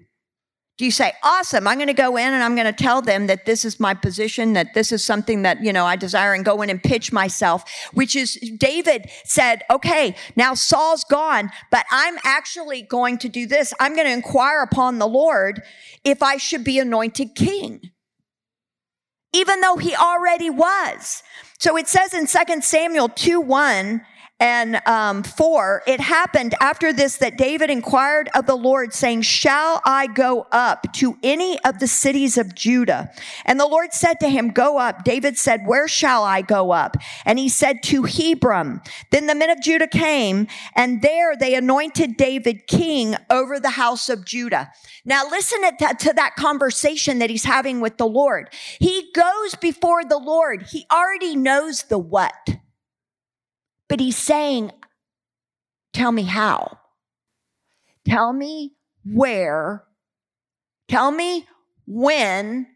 Do 0.77 0.85
you 0.85 0.93
say, 0.93 1.13
awesome, 1.25 1.67
I'm 1.67 1.77
going 1.77 1.89
to 1.89 1.93
go 1.93 2.17
in 2.17 2.33
and 2.33 2.41
I'm 2.41 2.55
going 2.55 2.73
to 2.73 2.85
tell 2.85 3.03
them 3.03 3.27
that 3.27 3.47
this 3.47 3.65
is 3.65 3.81
my 3.81 3.95
position, 3.95 4.53
that 4.53 4.75
this 4.75 4.93
is 4.93 5.05
something 5.05 5.43
that, 5.43 5.61
you 5.61 5.73
know, 5.73 5.85
I 5.85 5.97
desire 5.97 6.35
and 6.35 6.45
go 6.45 6.63
in 6.63 6.71
and 6.71 6.81
pitch 6.81 7.11
myself, 7.11 7.65
which 7.95 8.15
is 8.15 8.35
David 8.57 9.11
said, 9.25 9.65
okay, 9.73 10.15
now 10.37 10.55
Saul's 10.55 11.03
gone, 11.03 11.51
but 11.73 11.85
I'm 11.91 12.17
actually 12.23 12.83
going 12.83 13.19
to 13.19 13.29
do 13.29 13.45
this. 13.45 13.75
I'm 13.81 13.97
going 13.97 14.07
to 14.07 14.13
inquire 14.13 14.63
upon 14.63 15.01
the 15.01 15.09
Lord 15.09 15.63
if 16.05 16.23
I 16.23 16.37
should 16.37 16.63
be 16.63 16.79
anointed 16.79 17.35
king. 17.35 17.91
Even 19.33 19.61
though 19.61 19.79
he 19.79 19.97
already 19.97 20.49
was. 20.49 21.25
So 21.59 21.77
it 21.77 21.89
says 21.89 22.15
in 22.15 22.29
2 22.29 22.61
Samuel 22.63 23.09
2 23.09 23.41
1, 23.41 24.01
and 24.41 24.81
um, 24.87 25.25
4, 25.25 25.83
it 25.89 25.99
happened 25.99 26.55
after 26.61 26.93
this 26.93 27.17
that 27.17 27.37
David 27.37 27.71
inquired 27.71 28.29
of 28.37 28.47
the 28.47 28.55
Lord, 28.55 28.95
saying, 28.95 29.23
Shall 29.23 29.83
I 29.85 30.07
go 30.07 30.47
up 30.53 30.93
to 30.95 31.19
any 31.25 31.59
of 31.65 31.81
the 31.81 31.89
cities 31.89 32.39
of 32.39 32.55
Judah? 32.55 33.11
And 33.45 33.59
the 33.59 33.67
Lord 33.67 33.93
said 33.93 34.21
to 34.21 34.29
him, 34.29 34.51
Go 34.51 34.79
up. 34.79 35.03
David 35.03 35.37
said, 35.37 35.67
Where 35.67 35.89
shall 35.89 36.23
I 36.23 36.43
go 36.43 36.71
up? 36.71 36.97
And 37.25 37.37
he 37.37 37.49
said, 37.49 37.83
To 37.85 38.05
Hebron. 38.05 38.81
Then 39.11 39.27
the 39.27 39.35
men 39.35 39.51
of 39.51 39.61
Judah 39.61 39.89
came, 39.89 40.47
and 40.77 41.03
there 41.03 41.37
they 41.37 41.57
anointed 41.57 42.17
David 42.17 42.69
king 42.69 43.17
over 43.29 43.59
the 43.59 43.71
house 43.71 44.09
of 44.09 44.25
Judah. 44.25 44.71
Now 45.05 45.29
listen 45.29 45.63
to 45.63 46.13
that 46.15 46.37
conversation 46.37 47.19
that 47.19 47.31
he's 47.31 47.45
having 47.45 47.81
with 47.81 47.97
the 47.97 48.07
Lord. 48.07 48.51
He 48.79 49.11
goes 49.15 49.57
before 49.57 50.05
the 50.05 50.19
Lord. 50.19 50.67
He 50.71 50.87
already 50.93 51.35
knows 51.35 51.85
the 51.85 51.99
what. 51.99 52.59
But 53.89 54.01
he's 54.01 54.17
saying, 54.17 54.73
Tell 55.93 56.13
me 56.13 56.25
how. 56.25 56.79
Tell 58.07 58.33
me 58.33 58.73
where. 59.05 59.85
Tell 60.89 61.11
me 61.11 61.47
when. 61.87 62.67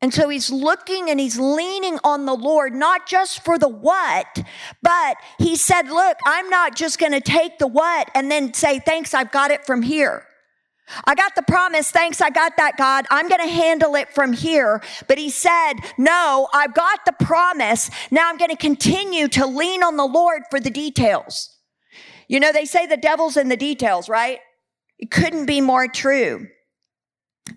And 0.00 0.12
so 0.12 0.28
he's 0.28 0.50
looking 0.50 1.10
and 1.10 1.20
he's 1.20 1.38
leaning 1.38 1.98
on 2.02 2.26
the 2.26 2.34
Lord, 2.34 2.74
not 2.74 3.06
just 3.06 3.44
for 3.44 3.56
the 3.56 3.68
what, 3.68 4.42
but 4.82 5.16
he 5.38 5.56
said, 5.56 5.88
Look, 5.88 6.16
I'm 6.26 6.50
not 6.50 6.74
just 6.74 6.98
going 6.98 7.12
to 7.12 7.20
take 7.20 7.58
the 7.58 7.68
what 7.68 8.10
and 8.14 8.30
then 8.30 8.52
say, 8.52 8.80
Thanks, 8.80 9.14
I've 9.14 9.30
got 9.30 9.50
it 9.50 9.64
from 9.64 9.82
here. 9.82 10.26
I 11.04 11.14
got 11.14 11.34
the 11.34 11.42
promise. 11.42 11.90
Thanks. 11.90 12.20
I 12.20 12.30
got 12.30 12.56
that, 12.56 12.76
God. 12.76 13.06
I'm 13.10 13.28
going 13.28 13.40
to 13.40 13.52
handle 13.52 13.94
it 13.94 14.12
from 14.14 14.32
here. 14.32 14.82
But 15.08 15.18
he 15.18 15.30
said, 15.30 15.74
no, 15.98 16.48
I've 16.52 16.74
got 16.74 17.04
the 17.04 17.12
promise. 17.12 17.90
Now 18.10 18.28
I'm 18.28 18.38
going 18.38 18.50
to 18.50 18.56
continue 18.56 19.28
to 19.28 19.46
lean 19.46 19.82
on 19.82 19.96
the 19.96 20.06
Lord 20.06 20.42
for 20.50 20.60
the 20.60 20.70
details. 20.70 21.56
You 22.28 22.40
know, 22.40 22.52
they 22.52 22.64
say 22.64 22.86
the 22.86 22.96
devil's 22.96 23.36
in 23.36 23.48
the 23.48 23.56
details, 23.56 24.08
right? 24.08 24.38
It 24.98 25.10
couldn't 25.10 25.46
be 25.46 25.60
more 25.60 25.88
true. 25.88 26.46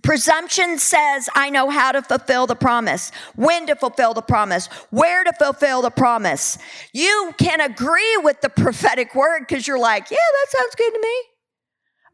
Presumption 0.02 0.80
says, 0.80 1.30
I 1.36 1.50
know 1.50 1.70
how 1.70 1.92
to 1.92 2.02
fulfill 2.02 2.48
the 2.48 2.56
promise, 2.56 3.12
when 3.36 3.68
to 3.68 3.76
fulfill 3.76 4.14
the 4.14 4.22
promise, 4.22 4.68
where 4.90 5.24
to 5.24 5.32
fulfill 5.34 5.82
the 5.82 5.92
promise. 5.92 6.58
You 6.92 7.34
can 7.38 7.62
agree 7.62 8.18
with 8.18 8.42
the 8.42 8.50
prophetic 8.50 9.14
word 9.16 9.42
because 9.48 9.68
you're 9.68 9.80
like, 9.80 10.10
yeah, 10.10 10.18
that 10.18 10.52
sounds 10.58 10.76
good 10.76 10.92
to 10.92 11.00
me. 11.00 11.35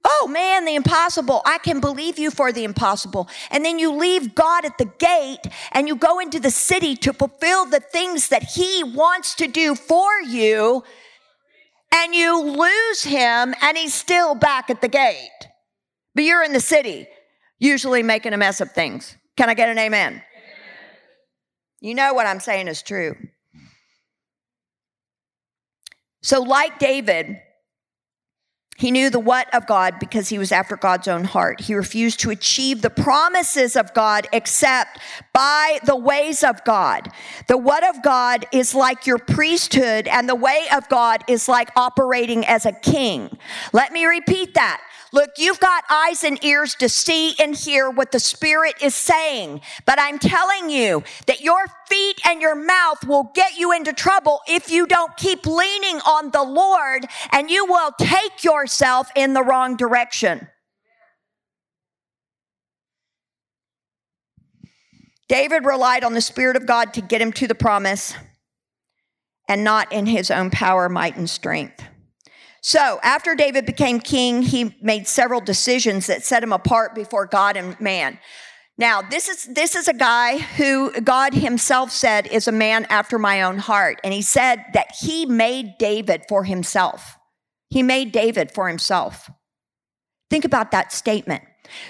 Oh 0.03 0.27
man, 0.27 0.65
the 0.65 0.75
impossible. 0.75 1.41
I 1.46 1.60
can 1.60 1.79
believe 1.79 2.17
you 2.17 2.31
for 2.31 2.51
the 2.51 2.63
impossible. 2.63 3.29
And 3.51 3.63
then 3.63 3.77
you 3.77 3.91
leave 3.91 4.34
God 4.34 4.65
at 4.65 4.77
the 4.77 4.86
gate 4.86 5.41
and 5.72 5.88
you 5.88 5.96
go 5.96 6.20
into 6.20 6.39
the 6.39 6.50
city 6.50 6.96
to 6.98 7.13
fulfill 7.13 7.65
the 7.65 7.79
things 7.79 8.29
that 8.29 8.43
He 8.43 8.84
wants 8.84 9.36
to 9.36 9.48
do 9.48 9.75
for 9.75 10.10
you. 10.22 10.84
And 11.93 12.15
you 12.15 12.41
lose 12.41 13.03
Him 13.03 13.53
and 13.62 13.77
He's 13.77 13.93
still 13.93 14.34
back 14.34 14.70
at 14.70 14.81
the 14.81 14.88
gate. 14.88 15.29
But 16.15 16.24
you're 16.24 16.43
in 16.43 16.53
the 16.53 16.60
city, 16.60 17.08
usually 17.60 18.01
making 18.01 18.34
a 18.34 18.38
mess 18.38 18.60
of 18.60 18.72
things. 18.72 19.15
Can 19.38 19.50
I 19.50 19.53
get 19.53 19.70
an 19.70 19.77
amen? 19.77 20.13
amen. 20.13 20.24
You 21.79 21.96
know 21.96 22.13
what 22.13 22.25
I'm 22.25 22.39
saying 22.39 22.67
is 22.67 22.81
true. 22.81 23.15
So, 26.24 26.41
like 26.41 26.79
David, 26.79 27.39
he 28.81 28.89
knew 28.89 29.11
the 29.11 29.19
what 29.19 29.53
of 29.53 29.67
God 29.67 30.00
because 30.00 30.29
he 30.29 30.39
was 30.39 30.51
after 30.51 30.75
God's 30.75 31.07
own 31.07 31.23
heart. 31.23 31.61
He 31.61 31.75
refused 31.75 32.19
to 32.21 32.31
achieve 32.31 32.81
the 32.81 32.89
promises 32.89 33.75
of 33.75 33.93
God 33.93 34.27
except 34.33 34.97
by 35.33 35.77
the 35.85 35.95
ways 35.95 36.43
of 36.43 36.63
God. 36.63 37.07
The 37.47 37.59
what 37.59 37.88
of 37.88 38.01
God 38.01 38.47
is 38.51 38.73
like 38.73 39.05
your 39.05 39.19
priesthood 39.19 40.07
and 40.07 40.27
the 40.27 40.33
way 40.33 40.65
of 40.75 40.89
God 40.89 41.23
is 41.27 41.47
like 41.47 41.69
operating 41.75 42.43
as 42.47 42.65
a 42.65 42.71
king. 42.71 43.38
Let 43.71 43.93
me 43.93 44.05
repeat 44.05 44.55
that. 44.55 44.81
Look, 45.13 45.32
you've 45.38 45.60
got 45.60 45.84
eyes 45.89 46.24
and 46.24 46.41
ears 46.44 46.75
to 46.75 46.88
see 46.88 47.36
and 47.38 47.53
hear 47.53 47.89
what 47.89 48.12
the 48.12 48.20
Spirit 48.20 48.75
is 48.82 48.96
saying. 48.96 49.62
But 49.86 50.00
I'm 50.00 50.20
telling 50.20 50.70
you 50.70 51.03
that 51.25 51.41
your 51.41 51.65
feet 51.89 52.22
and 52.25 52.41
your 52.41 52.56
mouth 52.56 53.06
will 53.06 53.32
get 53.36 53.58
you 53.58 53.74
into 53.74 53.91
trouble 53.91 54.39
if 54.48 54.72
you 54.72 54.88
don't 54.88 55.15
keep 55.18 55.46
leaning 55.46 56.00
on 56.01 56.32
the 56.32 56.44
Lord 56.44 57.06
and 57.32 57.50
you 57.50 57.65
will 57.65 57.91
take 58.00 58.44
yourself 58.44 59.10
in 59.15 59.34
the 59.34 59.44
wrong 59.44 59.75
direction. 59.75 60.48
David 65.27 65.65
relied 65.65 66.03
on 66.03 66.13
the 66.13 66.22
Spirit 66.22 66.56
of 66.56 66.65
God 66.65 66.94
to 66.94 67.01
get 67.01 67.22
him 67.22 67.32
to 67.34 67.48
the 67.48 67.56
promise 67.56 68.13
and 69.48 69.63
not 69.63 69.91
in 69.91 70.06
his 70.06 70.32
own 70.32 70.50
power, 70.50 70.88
might, 70.88 71.18
and 71.18 71.30
strength. 71.30 71.84
So 72.62 73.00
after 73.01 73.34
David 73.34 73.65
became 73.65 74.00
king, 74.00 74.44
he 74.44 74.75
made 74.82 75.08
several 75.08 75.41
decisions 75.41 76.08
that 76.08 76.24
set 76.24 76.44
him 76.44 76.53
apart 76.53 76.94
before 76.94 77.25
God 77.25 77.58
and 77.58 77.80
man. 77.82 78.20
Now, 78.77 79.01
this 79.01 79.27
is, 79.27 79.46
this 79.46 79.75
is 79.75 79.88
a 79.88 79.94
guy 79.94 80.38
who 80.38 80.91
God 81.01 81.34
himself 81.34 81.91
said 81.91 82.27
is 82.27 82.48
a 82.48 82.51
man 82.51 82.86
after 82.89 83.20
my 83.20 83.41
own 83.41 83.58
heart. 83.58 84.00
And 84.03 84.13
he 84.13 84.22
said 84.22 84.63
that 84.74 84.96
he 85.00 85.25
made 85.25 85.77
David 85.77 86.24
for 86.30 86.44
himself. 86.44 87.18
He 87.70 87.84
made 87.84 88.12
David 88.12 88.51
for 88.51 88.68
himself. 88.68 89.30
Think 90.30 90.46
about 90.46 90.72
that 90.72 90.91
statement. 90.91 91.44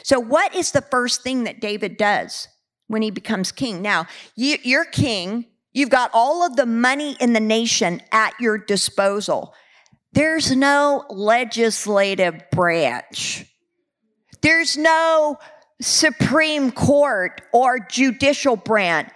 So, 0.04 0.20
what 0.20 0.54
is 0.56 0.72
the 0.72 0.82
first 0.82 1.22
thing 1.22 1.44
that 1.46 1.62
David 1.62 1.98
does 1.98 2.48
when 2.88 3.02
he 3.02 3.12
becomes 3.12 3.52
king? 3.52 3.82
Now, 3.82 4.08
you, 4.36 4.58
you're 4.64 4.86
king. 4.86 5.46
You've 5.74 5.90
got 5.90 6.12
all 6.14 6.46
of 6.46 6.56
the 6.56 6.66
money 6.66 7.16
in 7.20 7.34
the 7.34 7.40
nation 7.40 8.02
at 8.12 8.34
your 8.40 8.58
disposal. 8.58 9.54
There's 10.14 10.56
no 10.56 11.06
legislative 11.10 12.44
branch 12.52 13.46
There's 14.42 14.78
no 14.78 15.38
Supreme 15.82 16.72
Court 16.72 17.42
or 17.54 17.80
judicial 17.80 18.56
branch. 18.56 19.12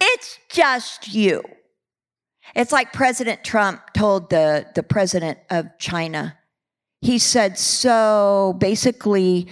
It's 0.00 0.38
just 0.50 1.14
you. 1.14 1.42
It's 2.54 2.72
like 2.72 2.92
President 2.92 3.44
Trump 3.44 3.80
told 3.94 4.30
the, 4.30 4.66
the 4.74 4.82
president 4.82 5.38
of 5.50 5.66
China. 5.78 6.38
He 7.00 7.18
said, 7.18 7.58
so 7.58 8.56
basically, 8.58 9.48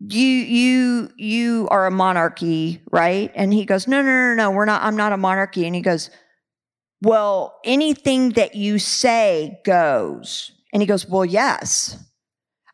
you 0.00 0.20
you 0.20 1.10
you 1.16 1.68
are 1.70 1.86
a 1.86 1.90
monarchy, 1.90 2.80
right? 2.92 3.32
And 3.34 3.52
he 3.52 3.64
goes, 3.64 3.88
no, 3.88 4.00
no, 4.00 4.10
no, 4.10 4.34
no, 4.34 4.50
we're 4.52 4.64
not, 4.64 4.82
I'm 4.82 4.96
not 4.96 5.12
a 5.12 5.16
monarchy. 5.16 5.66
And 5.66 5.74
he 5.74 5.80
goes, 5.82 6.10
well, 7.02 7.58
anything 7.64 8.30
that 8.30 8.54
you 8.54 8.78
say 8.78 9.60
goes. 9.64 10.52
And 10.72 10.82
he 10.82 10.86
goes, 10.86 11.06
well, 11.06 11.24
yes. 11.24 11.96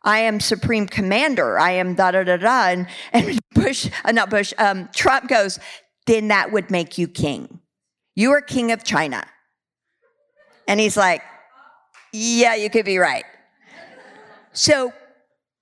I 0.03 0.19
am 0.19 0.39
supreme 0.39 0.87
commander. 0.87 1.57
I 1.59 1.71
am 1.71 1.95
da 1.95 2.11
da 2.11 2.23
da 2.23 2.37
da. 2.37 2.67
And, 2.67 2.87
and 3.11 3.39
Bush, 3.53 3.89
uh, 4.03 4.11
not 4.11 4.29
Bush, 4.29 4.53
um, 4.57 4.89
Trump 4.93 5.27
goes, 5.27 5.59
then 6.05 6.27
that 6.27 6.51
would 6.51 6.69
make 6.69 6.97
you 6.97 7.07
king. 7.07 7.59
You 8.15 8.31
are 8.31 8.41
king 8.41 8.71
of 8.71 8.83
China. 8.83 9.25
And 10.67 10.79
he's 10.79 10.95
like, 10.95 11.21
yeah, 12.13 12.55
you 12.55 12.69
could 12.69 12.85
be 12.85 12.97
right. 12.97 13.25
So 14.53 14.93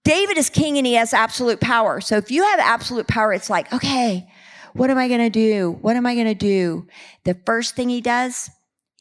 David 0.03 0.37
is 0.37 0.49
king 0.49 0.77
and 0.77 0.85
he 0.85 0.93
has 0.93 1.13
absolute 1.13 1.59
power. 1.59 2.01
So 2.01 2.17
if 2.17 2.29
you 2.29 2.43
have 2.43 2.59
absolute 2.59 3.07
power, 3.07 3.33
it's 3.33 3.49
like, 3.49 3.71
okay, 3.73 4.29
what 4.73 4.89
am 4.89 4.97
I 4.97 5.07
going 5.07 5.19
to 5.19 5.29
do? 5.29 5.77
What 5.81 5.95
am 5.95 6.05
I 6.05 6.15
going 6.15 6.27
to 6.27 6.33
do? 6.33 6.87
The 7.23 7.37
first 7.45 7.75
thing 7.75 7.89
he 7.89 8.01
does 8.01 8.49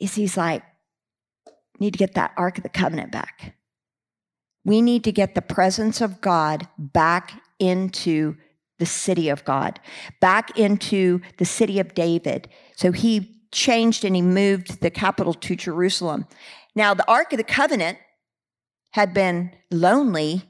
is 0.00 0.14
he's 0.14 0.36
like, 0.36 0.62
need 1.82 1.92
to 1.92 1.98
get 1.98 2.14
that 2.14 2.32
Ark 2.36 2.58
of 2.58 2.62
the 2.62 2.68
Covenant 2.68 3.12
back. 3.12 3.56
We 4.64 4.80
need 4.80 5.04
to 5.04 5.12
get 5.12 5.34
the 5.34 5.42
presence 5.42 6.00
of 6.00 6.20
God 6.20 6.68
back 6.78 7.32
into 7.58 8.36
the 8.78 8.86
city 8.86 9.28
of 9.28 9.44
God, 9.44 9.80
back 10.20 10.56
into 10.58 11.20
the 11.38 11.44
city 11.44 11.78
of 11.78 11.94
David. 11.94 12.48
So 12.76 12.92
he 12.92 13.42
changed 13.52 14.04
and 14.04 14.16
he 14.16 14.22
moved 14.22 14.80
the 14.80 14.90
capital 14.90 15.34
to 15.34 15.56
Jerusalem. 15.56 16.26
Now, 16.74 16.94
the 16.94 17.08
Ark 17.08 17.32
of 17.32 17.36
the 17.36 17.44
Covenant 17.44 17.98
had 18.92 19.12
been 19.12 19.52
lonely 19.70 20.42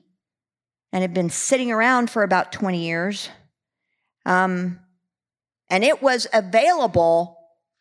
and 0.93 1.03
had 1.03 1.15
been 1.15 1.31
sitting 1.31 1.73
around 1.73 2.11
for 2.11 2.23
about 2.23 2.53
20 2.53 2.85
years. 2.85 3.29
Um, 4.27 4.79
and 5.73 5.83
it 5.83 6.03
was 6.03 6.27
available 6.35 7.39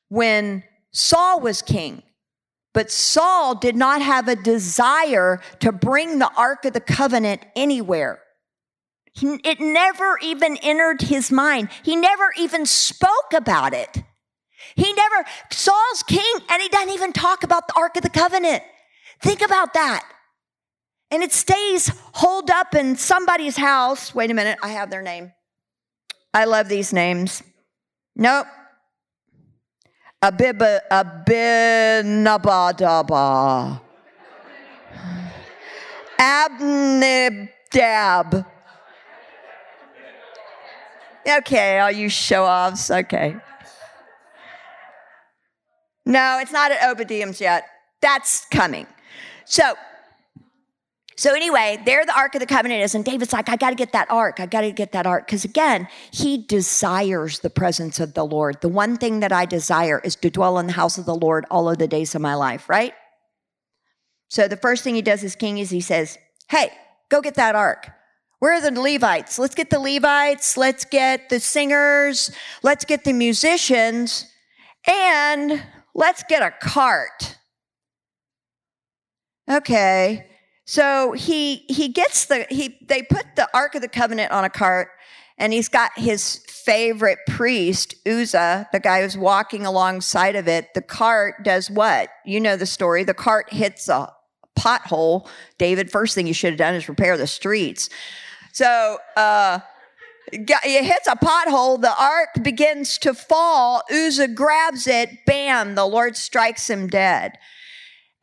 when 0.07 0.63
Saul 0.93 1.41
was 1.41 1.61
king. 1.61 2.03
But 2.73 2.89
Saul 2.89 3.53
did 3.53 3.75
not 3.75 4.01
have 4.01 4.29
a 4.29 4.35
desire 4.37 5.41
to 5.59 5.73
bring 5.73 6.17
the 6.17 6.31
Ark 6.37 6.63
of 6.63 6.71
the 6.71 6.79
Covenant 6.79 7.41
anywhere. 7.53 8.19
He, 9.13 9.41
it 9.43 9.59
never 9.59 10.17
even 10.23 10.55
entered 10.63 11.01
his 11.01 11.33
mind. 11.33 11.67
He 11.83 11.97
never 11.97 12.31
even 12.37 12.65
spoke 12.65 13.33
about 13.35 13.73
it. 13.73 14.01
He 14.75 14.93
never, 14.93 15.25
Saul's 15.51 16.03
king, 16.07 16.33
and 16.49 16.61
he 16.61 16.69
doesn't 16.69 16.93
even 16.93 17.11
talk 17.11 17.43
about 17.43 17.67
the 17.67 17.73
Ark 17.75 17.97
of 17.97 18.03
the 18.03 18.09
Covenant. 18.09 18.63
Think 19.21 19.41
about 19.41 19.73
that. 19.73 20.09
And 21.11 21.21
it 21.23 21.33
stays 21.33 21.91
holed 22.13 22.49
up 22.49 22.73
in 22.73 22.95
somebody's 22.95 23.57
house. 23.57 24.15
Wait 24.15 24.31
a 24.31 24.33
minute, 24.33 24.59
I 24.63 24.69
have 24.69 24.89
their 24.89 25.01
name. 25.01 25.33
I 26.33 26.45
love 26.45 26.69
these 26.69 26.93
names. 26.93 27.43
Nope. 28.15 28.47
Abiba, 30.23 30.79
Abinabadaba. 30.91 33.81
Abnibdab. 36.19 37.49
Okay, 41.27 41.79
all 41.79 41.91
you 41.91 42.09
show 42.09 42.45
offs. 42.45 42.91
Okay. 42.91 43.35
No, 46.05 46.39
it's 46.41 46.51
not 46.51 46.71
at 46.71 46.89
Obadiah's 46.89 47.41
yet. 47.41 47.65
That's 48.01 48.45
coming. 48.45 48.87
So, 49.45 49.73
so 51.21 51.35
anyway, 51.35 51.79
there 51.85 52.03
the 52.03 52.17
Ark 52.17 52.33
of 52.33 52.39
the 52.39 52.47
Covenant 52.47 52.81
is, 52.81 52.95
and 52.95 53.05
David's 53.05 53.31
like, 53.31 53.47
I 53.47 53.55
got 53.55 53.69
to 53.69 53.75
get 53.75 53.91
that 53.91 54.09
Ark. 54.09 54.39
I 54.39 54.47
got 54.47 54.61
to 54.61 54.71
get 54.71 54.91
that 54.93 55.05
Ark. 55.05 55.27
Because 55.27 55.45
again, 55.45 55.87
he 56.09 56.39
desires 56.39 57.41
the 57.41 57.51
presence 57.51 57.99
of 57.99 58.15
the 58.15 58.25
Lord. 58.25 58.59
The 58.61 58.69
one 58.69 58.97
thing 58.97 59.19
that 59.19 59.31
I 59.31 59.45
desire 59.45 60.01
is 60.03 60.15
to 60.15 60.31
dwell 60.31 60.57
in 60.57 60.65
the 60.65 60.73
house 60.73 60.97
of 60.97 61.05
the 61.05 61.13
Lord 61.13 61.45
all 61.51 61.69
of 61.69 61.77
the 61.77 61.87
days 61.87 62.15
of 62.15 62.23
my 62.23 62.33
life, 62.33 62.67
right? 62.67 62.95
So 64.29 64.47
the 64.47 64.57
first 64.57 64.83
thing 64.83 64.95
he 64.95 65.03
does 65.03 65.23
as 65.23 65.35
king 65.35 65.59
is 65.59 65.69
he 65.69 65.79
says, 65.79 66.17
Hey, 66.49 66.71
go 67.09 67.21
get 67.21 67.35
that 67.35 67.53
Ark. 67.53 67.91
Where 68.39 68.53
are 68.53 68.71
the 68.71 68.71
Levites? 68.71 69.37
Let's 69.37 69.53
get 69.53 69.69
the 69.69 69.79
Levites. 69.79 70.57
Let's 70.57 70.85
get 70.85 71.29
the 71.29 71.39
singers. 71.39 72.31
Let's 72.63 72.83
get 72.83 73.03
the 73.03 73.13
musicians. 73.13 74.25
And 74.87 75.61
let's 75.93 76.23
get 76.27 76.41
a 76.41 76.49
cart. 76.49 77.37
Okay. 79.47 80.30
So 80.71 81.11
he 81.11 81.65
he 81.67 81.89
gets 81.89 82.27
the 82.27 82.47
he 82.49 82.77
they 82.81 83.03
put 83.03 83.25
the 83.35 83.45
Ark 83.53 83.75
of 83.75 83.81
the 83.81 83.89
Covenant 83.89 84.31
on 84.31 84.45
a 84.45 84.49
cart, 84.49 84.87
and 85.37 85.51
he's 85.51 85.67
got 85.67 85.91
his 85.97 86.45
favorite 86.47 87.19
priest, 87.27 87.93
Uzzah, 88.07 88.69
the 88.71 88.79
guy 88.79 89.01
who's 89.01 89.17
walking 89.17 89.65
alongside 89.65 90.37
of 90.37 90.47
it. 90.47 90.73
The 90.73 90.81
cart 90.81 91.43
does 91.43 91.69
what? 91.69 92.07
You 92.25 92.39
know 92.39 92.55
the 92.55 92.65
story. 92.65 93.03
The 93.03 93.13
cart 93.13 93.51
hits 93.51 93.89
a 93.89 94.13
pothole. 94.57 95.27
David, 95.57 95.91
first 95.91 96.15
thing 96.15 96.25
you 96.25 96.33
should 96.33 96.53
have 96.53 96.59
done 96.59 96.75
is 96.75 96.87
repair 96.87 97.17
the 97.17 97.27
streets. 97.27 97.89
So 98.53 98.97
uh 99.17 99.59
it 100.31 100.85
hits 100.85 101.05
a 101.05 101.17
pothole. 101.17 101.81
The 101.81 102.01
ark 102.01 102.29
begins 102.41 102.97
to 102.99 103.13
fall. 103.13 103.83
Uzzah 103.91 104.29
grabs 104.29 104.87
it. 104.87 105.25
Bam! 105.25 105.75
The 105.75 105.85
Lord 105.85 106.15
strikes 106.15 106.69
him 106.69 106.87
dead. 106.87 107.37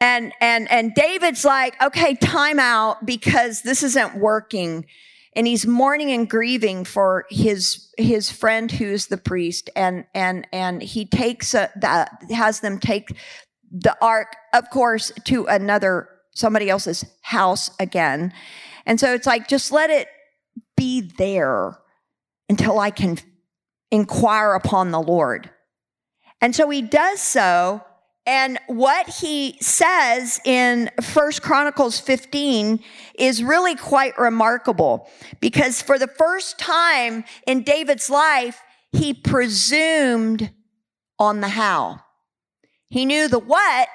And, 0.01 0.33
and, 0.41 0.71
and 0.71 0.95
David's 0.95 1.45
like, 1.45 1.81
okay, 1.83 2.15
time 2.15 2.61
out 2.61 3.05
because 3.05 3.63
this 3.63 3.83
isn't 3.83 4.17
working. 4.17 4.87
And 5.35 5.47
he's 5.47 5.67
mourning 5.67 6.13
and 6.13 6.29
grieving 6.29 6.85
for 6.85 7.27
his, 7.31 7.93
his 7.99 8.31
friend 8.31 8.71
who's 8.71 9.07
the 9.07 9.17
priest. 9.17 9.71
And, 9.75 10.05
and, 10.15 10.47
and 10.53 10.83
he 10.83 11.05
takes 11.05 11.55
a, 11.55 11.71
that, 11.77 12.11
has 12.31 12.61
them 12.61 12.79
take 12.79 13.09
the 13.71 13.97
ark, 14.01 14.37
of 14.55 14.71
course, 14.71 15.13
to 15.25 15.47
another, 15.47 16.09
somebody 16.33 16.71
else's 16.71 17.05
house 17.23 17.71
again. 17.81 18.33
And 18.87 18.99
so 18.99 19.13
it's 19.15 19.27
like, 19.27 19.49
just 19.49 19.73
let 19.73 19.91
it 19.91 20.09
be 20.77 21.01
there 21.01 21.77
until 22.49 22.79
I 22.79 22.91
can 22.91 23.19
inquire 23.91 24.55
upon 24.55 24.91
the 24.91 25.03
Lord. 25.03 25.51
And 26.41 26.55
so 26.55 26.71
he 26.71 26.83
does 26.83 27.21
so 27.21 27.83
and 28.29 28.59
what 28.67 29.09
he 29.09 29.57
says 29.63 30.39
in 30.45 30.91
First 31.01 31.41
Chronicles 31.41 31.99
15 31.99 32.79
is 33.19 33.43
really 33.43 33.75
quite 33.75 34.19
remarkable 34.19 35.09
because 35.41 35.81
for 35.81 35.99
the 35.99 36.07
first 36.07 36.59
time 36.59 37.25
in 37.47 37.63
David's 37.63 38.11
life, 38.11 38.61
he 38.93 39.15
presumed 39.15 40.51
on 41.19 41.41
the 41.41 41.49
how. 41.49 42.01
He 42.91 43.07
knew 43.07 43.29
the 43.29 43.39
what, 43.39 43.89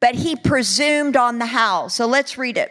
but 0.00 0.14
he 0.14 0.36
presumed 0.36 1.16
on 1.16 1.40
the 1.40 1.46
how. 1.46 1.88
So 1.88 2.06
let's 2.06 2.38
read 2.38 2.58
it. 2.58 2.70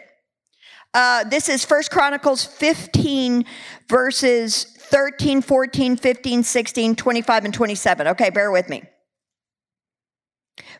Uh, 0.94 1.24
this 1.24 1.50
is 1.50 1.62
First 1.62 1.90
Chronicles 1.90 2.42
15, 2.42 3.44
verses 3.86 4.64
13, 4.64 5.42
14, 5.42 5.98
15, 5.98 6.42
16, 6.42 6.96
25, 6.96 7.44
and 7.44 7.52
27. 7.52 8.06
Okay, 8.06 8.30
bear 8.30 8.50
with 8.50 8.70
me. 8.70 8.82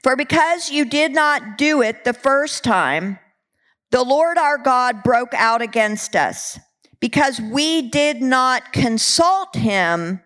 For 0.03 0.17
because 0.17 0.71
you 0.71 0.85
did 0.85 1.13
not 1.13 1.59
do 1.59 1.83
it 1.83 2.05
the 2.05 2.13
first 2.13 2.65
time, 2.65 3.19
the 3.91 4.03
Lord 4.03 4.39
our 4.39 4.59
God 4.59 5.03
broke 5.03 5.35
out 5.35 5.63
against 5.63 6.17
us 6.17 6.59
because 7.01 7.41
we 7.41 7.89
did 7.89 8.23
not 8.23 8.73
consult 8.73 9.55
him 9.55 10.23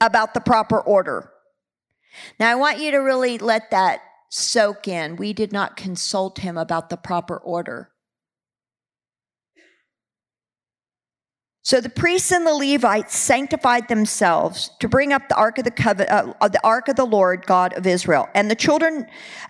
about 0.00 0.34
the 0.34 0.40
proper 0.40 0.80
order. 0.80 1.30
Now, 2.38 2.50
I 2.50 2.54
want 2.54 2.78
you 2.78 2.90
to 2.92 2.98
really 2.98 3.38
let 3.38 3.70
that 3.70 4.00
soak 4.30 4.88
in. 4.88 5.16
We 5.16 5.32
did 5.32 5.52
not 5.52 5.76
consult 5.76 6.38
him 6.38 6.58
about 6.58 6.90
the 6.90 6.96
proper 6.96 7.36
order. 7.36 7.90
So 11.66 11.80
the 11.80 11.88
priests 11.88 12.30
and 12.30 12.46
the 12.46 12.54
Levites 12.54 13.16
sanctified 13.16 13.88
themselves 13.88 14.70
to 14.78 14.86
bring 14.86 15.12
up 15.12 15.28
the 15.28 15.34
ark 15.34 15.58
of 15.58 15.64
the 15.64 15.72
covenant, 15.72 16.36
uh, 16.40 16.46
the 16.46 16.64
ark 16.64 16.86
of 16.86 16.94
the 16.94 17.04
Lord 17.04 17.44
God 17.44 17.72
of 17.72 17.88
Israel. 17.88 18.28
And 18.36 18.48
the 18.48 18.54
children 18.54 19.04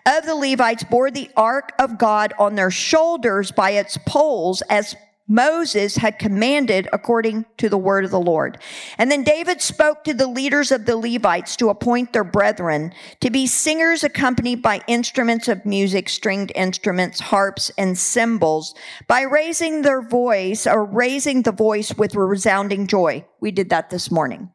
of 0.07 0.25
the 0.25 0.35
Levites 0.35 0.83
bore 0.83 1.11
the 1.11 1.31
ark 1.37 1.73
of 1.79 1.99
God 1.99 2.33
on 2.39 2.55
their 2.55 2.71
shoulders 2.71 3.53
by 3.53 3.73
its 3.73 3.99
poles 4.07 4.63
as 4.71 4.97
Moses 5.29 5.97
had 5.97 6.21
commanded 6.21 6.89
according 6.93 7.47
to 7.57 7.69
the 7.69 7.79
word 7.79 8.05
of 8.05 8.13
the 8.13 8.21
Lord. 8.21 8.59
And 8.97 9.11
then 9.11 9.25
David 9.25 9.61
spoke 9.61 10.05
to 10.05 10.15
the 10.15 10.29
leaders 10.29 10.71
of 10.71 10.87
the 10.87 10.97
Levites 10.97 11.57
to 11.57 11.69
appoint 11.69 12.13
their 12.13 12.25
brethren 12.25 12.93
to 13.21 13.31
be 13.31 13.47
singers 13.47 14.05
accompanied 14.05 14.63
by 14.63 14.83
instruments 14.87 15.49
of 15.49 15.67
music, 15.67 16.09
stringed 16.09 16.53
instruments, 16.55 17.19
harps, 17.19 17.73
and 17.77 17.99
cymbals 17.99 18.75
by 19.09 19.23
raising 19.23 19.83
their 19.83 20.01
voice 20.01 20.67
or 20.67 20.85
raising 20.85 21.43
the 21.43 21.53
voice 21.53 21.93
with 21.97 22.15
resounding 22.15 22.87
joy. 22.87 23.25
We 23.41 23.51
did 23.51 23.71
that 23.71 23.91
this 23.91 24.11
morning. 24.11 24.51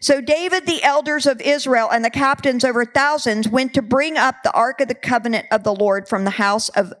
So 0.00 0.20
David, 0.20 0.66
the 0.66 0.82
elders 0.82 1.26
of 1.26 1.40
Israel, 1.40 1.88
and 1.90 2.04
the 2.04 2.10
captains 2.10 2.62
over 2.62 2.84
thousands 2.84 3.48
went 3.48 3.72
to 3.72 3.80
bring 3.80 4.18
up 4.18 4.42
the 4.42 4.52
ark 4.52 4.82
of 4.82 4.88
the 4.88 4.94
covenant 4.94 5.46
of 5.50 5.64
the 5.64 5.74
Lord 5.74 6.08
from 6.08 6.24
the 6.24 6.30
house 6.30 6.68
of 6.70 6.92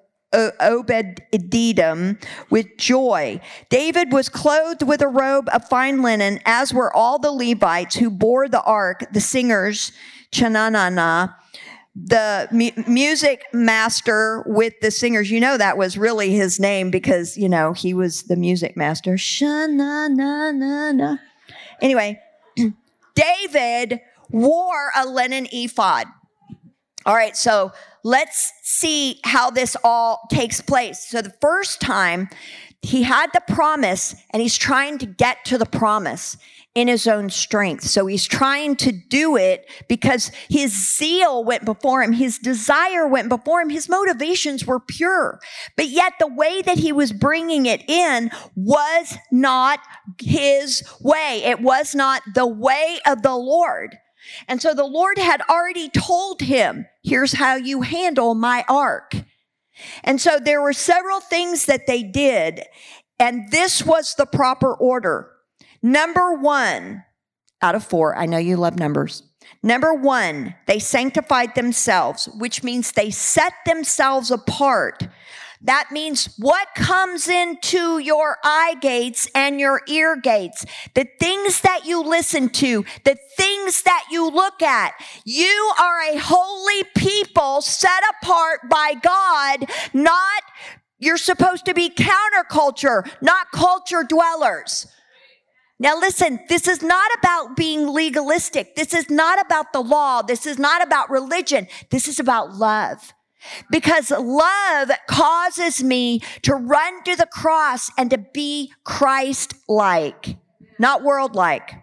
Obed 0.60 1.22
Edom 1.32 2.18
with 2.50 2.76
joy. 2.76 3.40
David 3.68 4.12
was 4.12 4.28
clothed 4.28 4.82
with 4.82 5.00
a 5.00 5.08
robe 5.08 5.48
of 5.52 5.68
fine 5.68 6.02
linen, 6.02 6.40
as 6.44 6.74
were 6.74 6.94
all 6.94 7.18
the 7.18 7.32
Levites 7.32 7.96
who 7.96 8.10
bore 8.10 8.48
the 8.48 8.62
ark, 8.62 9.04
the 9.12 9.20
singers, 9.20 9.92
Chananana, 10.32 11.34
the 11.94 12.48
mu- 12.50 12.72
music 12.86 13.44
master 13.52 14.42
with 14.46 14.74
the 14.80 14.90
singers. 14.90 15.30
You 15.30 15.38
know, 15.40 15.56
that 15.56 15.78
was 15.78 15.96
really 15.96 16.30
his 16.30 16.58
name 16.58 16.90
because, 16.90 17.36
you 17.36 17.48
know, 17.48 17.72
he 17.72 17.94
was 17.94 18.24
the 18.24 18.36
music 18.36 18.76
master. 18.76 19.14
Shananana. 19.14 20.18
Anyway, 21.80 22.20
David 23.14 24.00
wore 24.30 24.90
a 24.96 25.06
linen 25.06 25.46
ephod. 25.52 26.06
All 27.06 27.14
right, 27.14 27.36
so 27.36 27.72
let's 28.02 28.52
see 28.62 29.20
how 29.24 29.50
this 29.50 29.76
all 29.84 30.26
takes 30.30 30.60
place. 30.60 31.06
So 31.08 31.20
the 31.20 31.34
first 31.40 31.80
time 31.80 32.28
he 32.80 33.02
had 33.02 33.30
the 33.32 33.42
promise 33.48 34.14
and 34.30 34.42
he's 34.42 34.56
trying 34.56 34.98
to 34.98 35.06
get 35.06 35.44
to 35.46 35.58
the 35.58 35.66
promise 35.66 36.36
in 36.74 36.88
his 36.88 37.06
own 37.06 37.30
strength. 37.30 37.84
So 37.84 38.06
he's 38.06 38.26
trying 38.26 38.76
to 38.76 38.92
do 38.92 39.36
it 39.36 39.70
because 39.88 40.32
his 40.48 40.96
zeal 40.96 41.44
went 41.44 41.64
before 41.64 42.02
him. 42.02 42.12
His 42.12 42.38
desire 42.38 43.06
went 43.06 43.28
before 43.28 43.60
him. 43.60 43.70
His 43.70 43.88
motivations 43.88 44.66
were 44.66 44.80
pure. 44.80 45.40
But 45.76 45.88
yet 45.88 46.14
the 46.18 46.26
way 46.26 46.62
that 46.62 46.78
he 46.78 46.92
was 46.92 47.12
bringing 47.12 47.66
it 47.66 47.88
in 47.88 48.30
was 48.56 49.16
not 49.30 49.78
his 50.20 50.82
way. 51.00 51.42
It 51.44 51.60
was 51.60 51.94
not 51.94 52.22
the 52.34 52.46
way 52.46 52.98
of 53.06 53.22
the 53.22 53.36
Lord. 53.36 53.96
And 54.48 54.60
so 54.60 54.74
the 54.74 54.84
Lord 54.84 55.18
had 55.18 55.42
already 55.48 55.88
told 55.88 56.42
him, 56.42 56.86
here's 57.02 57.32
how 57.32 57.56
you 57.56 57.82
handle 57.82 58.34
my 58.34 58.64
ark. 58.68 59.14
And 60.02 60.20
so 60.20 60.38
there 60.38 60.62
were 60.62 60.72
several 60.72 61.20
things 61.20 61.66
that 61.66 61.86
they 61.86 62.02
did. 62.02 62.62
And 63.18 63.50
this 63.50 63.84
was 63.84 64.14
the 64.14 64.26
proper 64.26 64.74
order. 64.74 65.30
Number 65.82 66.34
one 66.34 67.04
out 67.62 67.74
of 67.74 67.84
four, 67.84 68.16
I 68.16 68.26
know 68.26 68.38
you 68.38 68.56
love 68.56 68.78
numbers. 68.78 69.22
Number 69.62 69.94
one, 69.94 70.54
they 70.66 70.78
sanctified 70.78 71.54
themselves, 71.54 72.28
which 72.38 72.62
means 72.62 72.92
they 72.92 73.10
set 73.10 73.52
themselves 73.66 74.30
apart. 74.30 75.08
That 75.64 75.90
means 75.90 76.26
what 76.38 76.68
comes 76.74 77.26
into 77.26 77.98
your 77.98 78.36
eye 78.44 78.76
gates 78.82 79.28
and 79.34 79.58
your 79.58 79.80
ear 79.88 80.14
gates, 80.14 80.66
the 80.92 81.08
things 81.18 81.62
that 81.62 81.86
you 81.86 82.02
listen 82.02 82.50
to, 82.50 82.84
the 83.04 83.16
things 83.38 83.82
that 83.82 84.04
you 84.10 84.30
look 84.30 84.62
at. 84.62 84.92
You 85.24 85.72
are 85.80 86.02
a 86.12 86.18
holy 86.18 86.84
people 86.94 87.62
set 87.62 88.02
apart 88.20 88.68
by 88.68 88.94
God, 89.02 89.70
not 89.94 90.42
you're 90.98 91.16
supposed 91.16 91.64
to 91.64 91.74
be 91.74 91.88
counterculture, 91.88 93.08
not 93.22 93.50
culture 93.50 94.04
dwellers. 94.06 94.86
Now 95.78 95.98
listen, 95.98 96.40
this 96.48 96.68
is 96.68 96.82
not 96.82 97.10
about 97.18 97.56
being 97.56 97.88
legalistic. 97.88 98.76
This 98.76 98.92
is 98.92 99.08
not 99.08 99.44
about 99.44 99.72
the 99.72 99.80
law. 99.80 100.20
This 100.20 100.46
is 100.46 100.58
not 100.58 100.82
about 100.82 101.10
religion. 101.10 101.68
This 101.90 102.06
is 102.06 102.20
about 102.20 102.54
love. 102.54 103.12
Because 103.70 104.10
love 104.10 104.90
causes 105.08 105.82
me 105.82 106.20
to 106.42 106.54
run 106.54 107.02
to 107.04 107.16
the 107.16 107.26
cross 107.26 107.90
and 107.98 108.10
to 108.10 108.18
be 108.18 108.72
Christ 108.84 109.54
like, 109.68 110.36
not 110.78 111.02
world 111.02 111.34
like. 111.34 111.74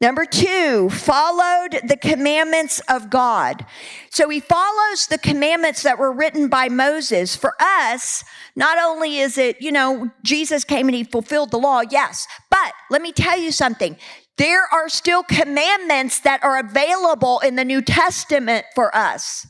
Number 0.00 0.26
two, 0.26 0.90
followed 0.90 1.80
the 1.88 1.96
commandments 1.96 2.80
of 2.90 3.08
God. 3.08 3.64
So 4.10 4.28
he 4.28 4.38
follows 4.38 5.06
the 5.06 5.16
commandments 5.16 5.82
that 5.82 5.98
were 5.98 6.12
written 6.12 6.48
by 6.48 6.68
Moses. 6.68 7.36
For 7.36 7.54
us, 7.58 8.22
not 8.54 8.76
only 8.76 9.18
is 9.18 9.38
it, 9.38 9.62
you 9.62 9.72
know, 9.72 10.10
Jesus 10.22 10.62
came 10.62 10.88
and 10.88 10.94
he 10.94 11.04
fulfilled 11.04 11.52
the 11.52 11.58
law, 11.58 11.80
yes, 11.88 12.26
but 12.50 12.72
let 12.90 13.00
me 13.00 13.12
tell 13.12 13.38
you 13.38 13.50
something. 13.50 13.96
There 14.36 14.66
are 14.72 14.88
still 14.90 15.22
commandments 15.22 16.20
that 16.20 16.42
are 16.42 16.58
available 16.58 17.38
in 17.38 17.54
the 17.54 17.64
New 17.64 17.80
Testament 17.80 18.66
for 18.74 18.94
us. 18.94 19.46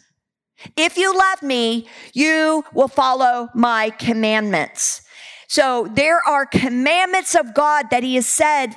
If 0.76 0.96
you 0.96 1.16
love 1.16 1.42
me, 1.42 1.88
you 2.12 2.64
will 2.72 2.88
follow 2.88 3.48
my 3.54 3.90
commandments. 3.90 5.02
So 5.48 5.88
there 5.92 6.20
are 6.26 6.46
commandments 6.46 7.34
of 7.34 7.54
God 7.54 7.86
that 7.90 8.02
he 8.02 8.16
has 8.16 8.26
said 8.26 8.76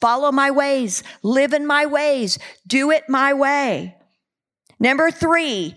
Follow 0.00 0.30
my 0.30 0.50
ways, 0.50 1.02
live 1.24 1.52
in 1.52 1.66
my 1.66 1.84
ways, 1.84 2.38
do 2.66 2.92
it 2.92 3.08
my 3.08 3.32
way. 3.32 3.96
Number 4.78 5.10
three, 5.10 5.76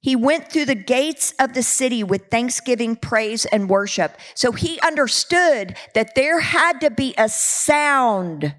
he 0.00 0.16
went 0.16 0.50
through 0.50 0.66
the 0.66 0.74
gates 0.74 1.34
of 1.38 1.52
the 1.52 1.62
city 1.62 2.02
with 2.02 2.30
thanksgiving, 2.30 2.96
praise, 2.96 3.44
and 3.46 3.68
worship. 3.68 4.16
So 4.34 4.52
he 4.52 4.80
understood 4.80 5.76
that 5.94 6.14
there 6.14 6.40
had 6.40 6.80
to 6.80 6.90
be 6.90 7.14
a 7.18 7.28
sound 7.28 8.54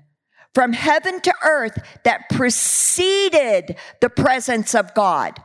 from 0.53 0.73
heaven 0.73 1.21
to 1.21 1.33
earth 1.43 1.77
that 2.03 2.29
preceded 2.29 3.77
the 4.01 4.09
presence 4.09 4.75
of 4.75 4.93
God. 4.93 5.41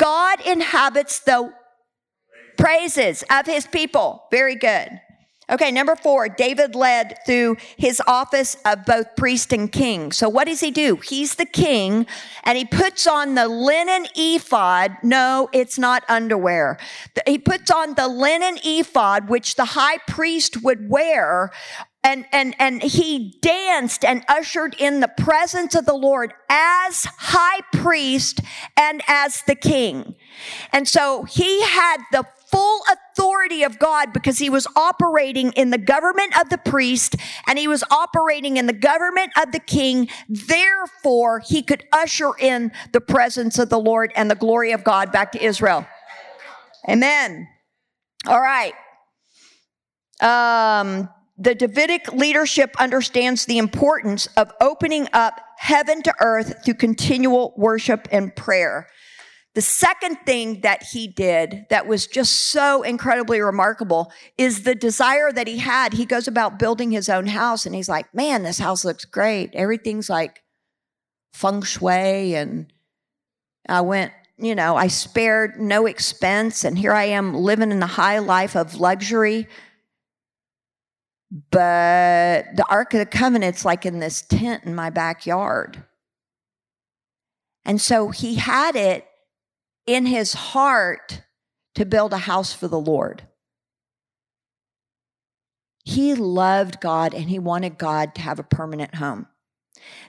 God 0.00 0.40
inhabits 0.46 1.18
the 1.20 1.52
praises 2.56 3.22
of 3.30 3.44
his 3.44 3.66
people. 3.66 4.24
Very 4.30 4.54
good. 4.54 4.98
Okay, 5.50 5.70
number 5.72 5.96
four, 5.96 6.28
David 6.28 6.74
led 6.74 7.18
through 7.26 7.56
his 7.76 8.00
office 8.06 8.56
of 8.64 8.86
both 8.86 9.16
priest 9.16 9.52
and 9.52 9.70
king. 9.70 10.12
So 10.12 10.28
what 10.28 10.46
does 10.46 10.60
he 10.60 10.70
do? 10.70 10.96
He's 10.96 11.34
the 11.34 11.44
king 11.44 12.06
and 12.44 12.56
he 12.56 12.64
puts 12.64 13.06
on 13.06 13.34
the 13.34 13.48
linen 13.48 14.06
ephod. 14.14 14.96
No, 15.02 15.48
it's 15.52 15.76
not 15.76 16.04
underwear. 16.08 16.78
He 17.26 17.36
puts 17.36 17.70
on 17.70 17.94
the 17.94 18.06
linen 18.06 18.58
ephod, 18.64 19.28
which 19.28 19.56
the 19.56 19.64
high 19.64 19.98
priest 20.06 20.62
would 20.62 20.88
wear 20.88 21.50
and, 22.02 22.24
and, 22.32 22.54
and 22.58 22.82
he 22.82 23.38
danced 23.42 24.04
and 24.04 24.24
ushered 24.26 24.74
in 24.78 25.00
the 25.00 25.08
presence 25.08 25.74
of 25.74 25.84
the 25.84 25.94
Lord 25.94 26.32
as 26.48 27.04
high 27.04 27.60
priest 27.72 28.40
and 28.76 29.02
as 29.06 29.42
the 29.46 29.54
king. 29.54 30.14
And 30.72 30.88
so 30.88 31.24
he 31.24 31.62
had 31.62 31.98
the 32.10 32.24
full 32.50 32.80
authority 32.90 33.62
of 33.62 33.78
God 33.78 34.12
because 34.12 34.38
he 34.38 34.48
was 34.48 34.66
operating 34.74 35.52
in 35.52 35.70
the 35.70 35.78
government 35.78 36.38
of 36.40 36.48
the 36.48 36.58
priest 36.58 37.16
and 37.46 37.58
he 37.58 37.68
was 37.68 37.84
operating 37.90 38.56
in 38.56 38.66
the 38.66 38.72
government 38.72 39.32
of 39.40 39.52
the 39.52 39.60
king. 39.60 40.08
Therefore, 40.28 41.40
he 41.40 41.62
could 41.62 41.84
usher 41.92 42.32
in 42.38 42.72
the 42.92 43.00
presence 43.00 43.58
of 43.58 43.68
the 43.68 43.78
Lord 43.78 44.10
and 44.16 44.30
the 44.30 44.34
glory 44.34 44.72
of 44.72 44.84
God 44.84 45.12
back 45.12 45.32
to 45.32 45.44
Israel. 45.44 45.86
Amen. 46.88 47.46
All 48.26 48.40
right. 48.40 48.72
Um, 50.20 51.08
the 51.40 51.54
Davidic 51.54 52.12
leadership 52.12 52.76
understands 52.78 53.46
the 53.46 53.56
importance 53.56 54.26
of 54.36 54.52
opening 54.60 55.08
up 55.14 55.40
heaven 55.56 56.02
to 56.02 56.14
earth 56.20 56.62
through 56.64 56.74
continual 56.74 57.54
worship 57.56 58.06
and 58.12 58.36
prayer. 58.36 58.86
The 59.54 59.62
second 59.62 60.18
thing 60.26 60.60
that 60.60 60.82
he 60.82 61.08
did 61.08 61.64
that 61.70 61.86
was 61.86 62.06
just 62.06 62.50
so 62.50 62.82
incredibly 62.82 63.40
remarkable 63.40 64.12
is 64.36 64.62
the 64.64 64.74
desire 64.74 65.32
that 65.32 65.48
he 65.48 65.56
had. 65.56 65.94
He 65.94 66.04
goes 66.04 66.28
about 66.28 66.58
building 66.58 66.90
his 66.90 67.08
own 67.08 67.26
house 67.26 67.64
and 67.64 67.74
he's 67.74 67.88
like, 67.88 68.14
man, 68.14 68.42
this 68.42 68.58
house 68.58 68.84
looks 68.84 69.06
great. 69.06 69.50
Everything's 69.54 70.10
like 70.10 70.42
feng 71.32 71.62
shui. 71.62 72.34
And 72.34 72.70
I 73.66 73.80
went, 73.80 74.12
you 74.36 74.54
know, 74.54 74.76
I 74.76 74.88
spared 74.88 75.58
no 75.58 75.86
expense. 75.86 76.64
And 76.64 76.78
here 76.78 76.92
I 76.92 77.04
am 77.06 77.34
living 77.34 77.72
in 77.72 77.80
the 77.80 77.86
high 77.86 78.18
life 78.18 78.54
of 78.54 78.78
luxury. 78.78 79.48
But 81.30 82.56
the 82.56 82.66
Ark 82.68 82.92
of 82.94 82.98
the 82.98 83.06
Covenant's 83.06 83.64
like 83.64 83.86
in 83.86 84.00
this 84.00 84.22
tent 84.22 84.64
in 84.64 84.74
my 84.74 84.90
backyard. 84.90 85.84
And 87.64 87.80
so 87.80 88.08
he 88.08 88.36
had 88.36 88.74
it 88.74 89.06
in 89.86 90.06
his 90.06 90.34
heart 90.34 91.22
to 91.74 91.84
build 91.84 92.12
a 92.12 92.18
house 92.18 92.52
for 92.52 92.68
the 92.68 92.80
Lord. 92.80 93.22
He 95.84 96.14
loved 96.14 96.80
God 96.80 97.14
and 97.14 97.30
he 97.30 97.38
wanted 97.38 97.78
God 97.78 98.14
to 98.16 98.20
have 98.22 98.38
a 98.38 98.44
permanent 98.44 98.96
home. 98.96 99.26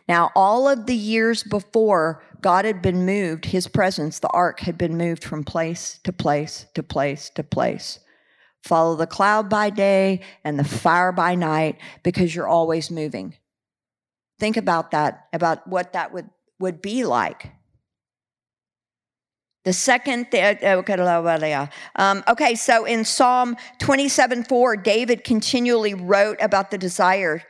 Now, 0.08 0.32
all 0.36 0.68
of 0.68 0.86
the 0.86 0.96
years 0.96 1.44
before 1.44 2.24
God 2.42 2.66
had 2.66 2.82
been 2.82 3.06
moved, 3.06 3.46
his 3.46 3.68
presence, 3.68 4.20
the 4.20 4.28
ark, 4.30 4.60
had 4.62 4.78
been 4.78 4.98
moved 4.98 5.24
from 5.24 5.44
place 5.44 6.00
to 6.04 6.12
place 6.12 6.66
to 6.74 6.84
place 6.84 7.30
to 7.36 7.44
place. 7.44 8.00
Follow 8.64 8.96
the 8.96 9.08
cloud 9.08 9.50
by 9.50 9.70
day 9.70 10.22
and 10.44 10.58
the 10.58 10.64
fire 10.64 11.12
by 11.12 11.36
night 11.36 11.78
because 12.04 12.36
you're 12.36 12.48
always 12.48 12.92
moving. 12.92 13.36
Think 14.40 14.58
about 14.58 14.92
that, 14.92 15.28
about 15.34 15.68
what 15.68 15.94
that 15.94 16.14
would, 16.14 16.30
would 16.60 16.82
be 16.82 17.04
like. 17.04 17.52
The 19.64 19.74
second, 19.74 20.28
um, 21.96 22.24
okay, 22.28 22.56
so 22.56 22.86
in 22.86 23.06
Psalm 23.06 23.56
27 23.78 24.44
4, 24.46 24.78
David 24.78 25.24
continually 25.24 25.94
wrote 25.94 26.38
about 26.42 26.72
the 26.72 26.80
desire 26.80 27.44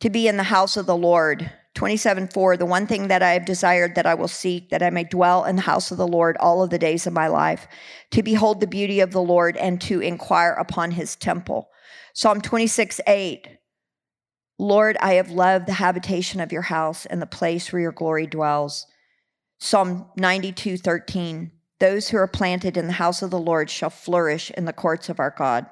to 0.00 0.10
be 0.10 0.28
in 0.28 0.36
the 0.36 0.42
house 0.42 0.76
of 0.76 0.84
the 0.84 0.96
Lord. 0.96 1.50
27 1.78 2.26
4, 2.26 2.56
the 2.56 2.66
one 2.66 2.88
thing 2.88 3.06
that 3.06 3.22
I 3.22 3.34
have 3.34 3.44
desired 3.44 3.94
that 3.94 4.04
I 4.04 4.14
will 4.14 4.26
seek, 4.26 4.70
that 4.70 4.82
I 4.82 4.90
may 4.90 5.04
dwell 5.04 5.44
in 5.44 5.54
the 5.54 5.62
house 5.62 5.92
of 5.92 5.96
the 5.96 6.08
Lord 6.08 6.36
all 6.38 6.60
of 6.60 6.70
the 6.70 6.78
days 6.78 7.06
of 7.06 7.12
my 7.12 7.28
life, 7.28 7.68
to 8.10 8.20
behold 8.20 8.58
the 8.58 8.66
beauty 8.66 8.98
of 8.98 9.12
the 9.12 9.22
Lord 9.22 9.56
and 9.56 9.80
to 9.82 10.00
inquire 10.00 10.54
upon 10.54 10.90
his 10.90 11.14
temple. 11.14 11.70
Psalm 12.14 12.40
26 12.40 13.00
8, 13.06 13.46
Lord, 14.58 14.96
I 15.00 15.14
have 15.14 15.30
loved 15.30 15.68
the 15.68 15.74
habitation 15.74 16.40
of 16.40 16.50
your 16.50 16.62
house 16.62 17.06
and 17.06 17.22
the 17.22 17.26
place 17.26 17.72
where 17.72 17.80
your 17.80 17.92
glory 17.92 18.26
dwells. 18.26 18.84
Psalm 19.60 20.06
92 20.16 20.78
13. 20.78 21.52
Those 21.78 22.08
who 22.08 22.16
are 22.16 22.26
planted 22.26 22.76
in 22.76 22.88
the 22.88 22.94
house 22.94 23.22
of 23.22 23.30
the 23.30 23.38
Lord 23.38 23.70
shall 23.70 23.88
flourish 23.88 24.50
in 24.50 24.64
the 24.64 24.72
courts 24.72 25.08
of 25.08 25.20
our 25.20 25.32
God. 25.38 25.66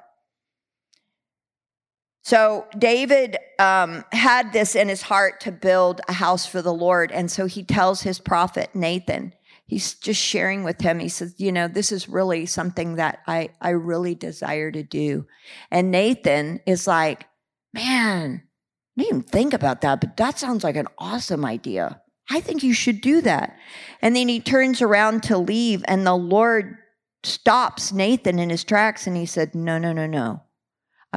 So 2.27 2.67
David 2.77 3.37
um, 3.57 4.03
had 4.11 4.51
this 4.51 4.75
in 4.75 4.89
his 4.89 5.01
heart 5.01 5.39
to 5.39 5.51
build 5.53 6.01
a 6.09 6.11
house 6.11 6.45
for 6.45 6.61
the 6.61 6.73
Lord. 6.73 7.09
And 7.13 7.31
so 7.31 7.45
he 7.45 7.63
tells 7.63 8.01
his 8.01 8.19
prophet, 8.19 8.69
Nathan, 8.73 9.33
he's 9.65 9.93
just 9.93 10.19
sharing 10.21 10.65
with 10.65 10.81
him. 10.81 10.99
He 10.99 11.07
says, 11.07 11.35
You 11.37 11.53
know, 11.53 11.69
this 11.69 11.89
is 11.89 12.09
really 12.09 12.45
something 12.45 12.95
that 12.95 13.19
I, 13.27 13.51
I 13.61 13.69
really 13.69 14.13
desire 14.13 14.73
to 14.73 14.83
do. 14.83 15.25
And 15.71 15.89
Nathan 15.89 16.59
is 16.65 16.85
like, 16.85 17.27
Man, 17.73 18.43
I 18.43 19.01
didn't 19.01 19.09
even 19.09 19.21
think 19.21 19.53
about 19.53 19.79
that, 19.79 20.01
but 20.01 20.17
that 20.17 20.37
sounds 20.37 20.65
like 20.65 20.75
an 20.75 20.89
awesome 20.97 21.45
idea. 21.45 22.01
I 22.29 22.41
think 22.41 22.61
you 22.61 22.73
should 22.73 22.99
do 22.99 23.21
that. 23.21 23.57
And 24.01 24.17
then 24.17 24.27
he 24.27 24.41
turns 24.41 24.81
around 24.81 25.23
to 25.23 25.37
leave, 25.37 25.81
and 25.87 26.05
the 26.05 26.13
Lord 26.13 26.75
stops 27.23 27.93
Nathan 27.93 28.37
in 28.37 28.49
his 28.49 28.65
tracks 28.65 29.07
and 29.07 29.15
he 29.15 29.25
said, 29.25 29.55
No, 29.55 29.77
no, 29.77 29.93
no, 29.93 30.07
no. 30.07 30.41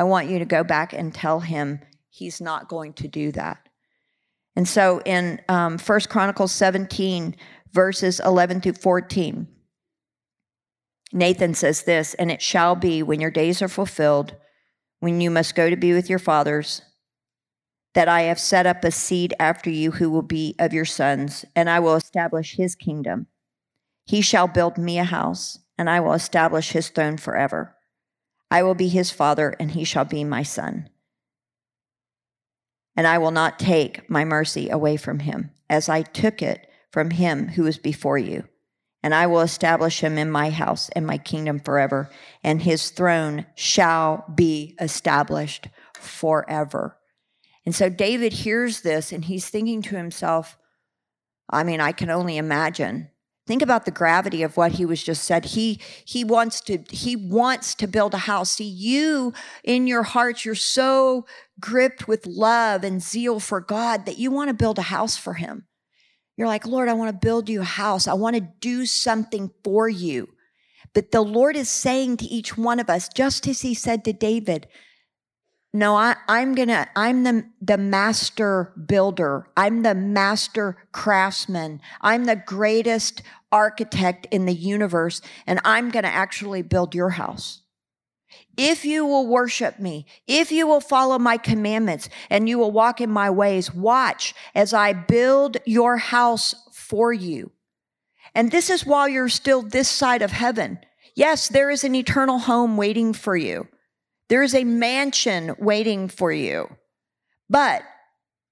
I 0.00 0.04
want 0.04 0.30
you 0.30 0.38
to 0.38 0.46
go 0.46 0.64
back 0.64 0.94
and 0.94 1.12
tell 1.12 1.40
him 1.40 1.80
he's 2.08 2.40
not 2.40 2.70
going 2.70 2.94
to 2.94 3.06
do 3.06 3.32
that. 3.32 3.68
And 4.56 4.66
so 4.66 5.02
in 5.04 5.42
um, 5.46 5.78
1 5.78 6.00
Chronicles 6.08 6.52
17, 6.52 7.36
verses 7.70 8.18
11 8.18 8.62
through 8.62 8.72
14, 8.72 9.46
Nathan 11.12 11.52
says 11.52 11.82
this, 11.82 12.14
and 12.14 12.30
it 12.30 12.40
shall 12.40 12.76
be 12.76 13.02
when 13.02 13.20
your 13.20 13.30
days 13.30 13.60
are 13.60 13.68
fulfilled, 13.68 14.34
when 15.00 15.20
you 15.20 15.30
must 15.30 15.54
go 15.54 15.68
to 15.68 15.76
be 15.76 15.92
with 15.92 16.08
your 16.08 16.18
fathers, 16.18 16.80
that 17.92 18.08
I 18.08 18.22
have 18.22 18.40
set 18.40 18.64
up 18.64 18.82
a 18.84 18.90
seed 18.90 19.34
after 19.38 19.68
you 19.68 19.90
who 19.90 20.08
will 20.08 20.22
be 20.22 20.54
of 20.58 20.72
your 20.72 20.86
sons, 20.86 21.44
and 21.54 21.68
I 21.68 21.78
will 21.78 21.96
establish 21.96 22.56
his 22.56 22.74
kingdom. 22.74 23.26
He 24.06 24.22
shall 24.22 24.48
build 24.48 24.78
me 24.78 24.98
a 24.98 25.04
house, 25.04 25.58
and 25.76 25.90
I 25.90 26.00
will 26.00 26.14
establish 26.14 26.72
his 26.72 26.88
throne 26.88 27.18
forever. 27.18 27.76
I 28.50 28.62
will 28.62 28.74
be 28.74 28.88
his 28.88 29.10
father, 29.10 29.54
and 29.60 29.70
he 29.70 29.84
shall 29.84 30.04
be 30.04 30.24
my 30.24 30.42
son. 30.42 30.88
And 32.96 33.06
I 33.06 33.18
will 33.18 33.30
not 33.30 33.58
take 33.58 34.10
my 34.10 34.24
mercy 34.24 34.68
away 34.68 34.96
from 34.96 35.20
him, 35.20 35.50
as 35.68 35.88
I 35.88 36.02
took 36.02 36.42
it 36.42 36.68
from 36.90 37.10
him 37.10 37.48
who 37.48 37.62
was 37.62 37.78
before 37.78 38.18
you. 38.18 38.44
And 39.02 39.14
I 39.14 39.26
will 39.26 39.40
establish 39.40 40.00
him 40.00 40.18
in 40.18 40.30
my 40.30 40.50
house 40.50 40.90
and 40.90 41.06
my 41.06 41.16
kingdom 41.16 41.60
forever, 41.60 42.10
and 42.42 42.60
his 42.60 42.90
throne 42.90 43.46
shall 43.54 44.24
be 44.34 44.76
established 44.80 45.68
forever. 45.94 46.98
And 47.64 47.74
so 47.74 47.88
David 47.88 48.32
hears 48.32 48.80
this 48.80 49.12
and 49.12 49.24
he's 49.24 49.48
thinking 49.48 49.82
to 49.82 49.96
himself, 49.96 50.58
I 51.48 51.62
mean, 51.62 51.80
I 51.80 51.92
can 51.92 52.10
only 52.10 52.36
imagine. 52.36 53.10
Think 53.50 53.62
about 53.62 53.84
the 53.84 53.90
gravity 53.90 54.44
of 54.44 54.56
what 54.56 54.70
he 54.70 54.86
was 54.86 55.02
just 55.02 55.24
said. 55.24 55.44
He 55.44 55.80
he 56.04 56.22
wants 56.22 56.60
to 56.60 56.84
he 56.88 57.16
wants 57.16 57.74
to 57.74 57.88
build 57.88 58.14
a 58.14 58.18
house. 58.18 58.52
See, 58.52 58.62
you 58.62 59.32
in 59.64 59.88
your 59.88 60.04
heart, 60.04 60.44
you're 60.44 60.54
so 60.54 61.26
gripped 61.58 62.06
with 62.06 62.28
love 62.28 62.84
and 62.84 63.02
zeal 63.02 63.40
for 63.40 63.60
God 63.60 64.06
that 64.06 64.18
you 64.18 64.30
want 64.30 64.50
to 64.50 64.54
build 64.54 64.78
a 64.78 64.82
house 64.82 65.16
for 65.16 65.34
him. 65.34 65.64
You're 66.36 66.46
like, 66.46 66.64
Lord, 66.64 66.88
I 66.88 66.92
want 66.92 67.10
to 67.10 67.26
build 67.26 67.48
you 67.48 67.62
a 67.62 67.64
house. 67.64 68.06
I 68.06 68.14
want 68.14 68.36
to 68.36 68.48
do 68.60 68.86
something 68.86 69.50
for 69.64 69.88
you. 69.88 70.28
But 70.94 71.10
the 71.10 71.22
Lord 71.22 71.56
is 71.56 71.68
saying 71.68 72.18
to 72.18 72.26
each 72.26 72.56
one 72.56 72.78
of 72.78 72.88
us, 72.88 73.08
just 73.08 73.48
as 73.48 73.62
he 73.62 73.74
said 73.74 74.04
to 74.04 74.12
David, 74.12 74.68
no, 75.72 75.94
I, 75.94 76.16
I'm 76.26 76.54
gonna, 76.54 76.88
I'm 76.96 77.22
the, 77.22 77.44
the 77.60 77.78
master 77.78 78.72
builder. 78.86 79.48
I'm 79.56 79.82
the 79.82 79.94
master 79.94 80.76
craftsman. 80.92 81.80
I'm 82.00 82.24
the 82.24 82.42
greatest 82.44 83.22
architect 83.52 84.26
in 84.30 84.46
the 84.46 84.54
universe, 84.54 85.20
and 85.46 85.60
I'm 85.64 85.90
gonna 85.90 86.08
actually 86.08 86.62
build 86.62 86.94
your 86.94 87.10
house. 87.10 87.62
If 88.56 88.84
you 88.84 89.06
will 89.06 89.26
worship 89.26 89.78
me, 89.78 90.06
if 90.26 90.52
you 90.52 90.66
will 90.66 90.80
follow 90.80 91.18
my 91.18 91.36
commandments, 91.36 92.08
and 92.28 92.48
you 92.48 92.58
will 92.58 92.70
walk 92.70 93.00
in 93.00 93.10
my 93.10 93.30
ways, 93.30 93.74
watch 93.74 94.34
as 94.54 94.72
I 94.72 94.92
build 94.92 95.56
your 95.66 95.96
house 95.96 96.54
for 96.72 97.12
you. 97.12 97.50
And 98.34 98.50
this 98.50 98.70
is 98.70 98.86
while 98.86 99.08
you're 99.08 99.28
still 99.28 99.62
this 99.62 99.88
side 99.88 100.22
of 100.22 100.30
heaven. 100.30 100.78
Yes, 101.16 101.48
there 101.48 101.70
is 101.70 101.84
an 101.84 101.94
eternal 101.94 102.38
home 102.38 102.76
waiting 102.76 103.12
for 103.12 103.36
you. 103.36 103.66
There 104.28 104.42
is 104.42 104.54
a 104.54 104.64
mansion 104.64 105.54
waiting 105.58 106.06
for 106.06 106.30
you. 106.30 106.68
But 107.48 107.82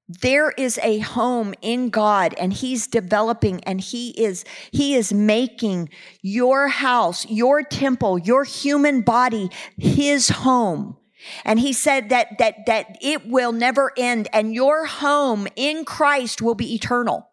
there 0.08 0.50
is 0.52 0.78
a 0.82 1.00
home 1.00 1.54
in 1.60 1.90
God 1.90 2.34
and 2.38 2.52
he's 2.52 2.86
developing 2.86 3.62
and 3.64 3.80
he 3.80 4.10
is 4.10 4.44
he 4.70 4.94
is 4.94 5.12
making 5.12 5.90
your 6.22 6.68
house, 6.68 7.26
your 7.28 7.62
temple, 7.62 8.18
your 8.18 8.44
human 8.44 9.02
body 9.02 9.50
his 9.76 10.30
home. 10.30 10.96
And 11.44 11.60
he 11.60 11.72
said 11.72 12.08
that 12.08 12.38
that 12.38 12.64
that 12.66 12.96
it 13.02 13.28
will 13.28 13.52
never 13.52 13.92
end 13.98 14.28
and 14.32 14.54
your 14.54 14.86
home 14.86 15.46
in 15.56 15.84
Christ 15.84 16.40
will 16.40 16.54
be 16.54 16.74
eternal. 16.74 17.28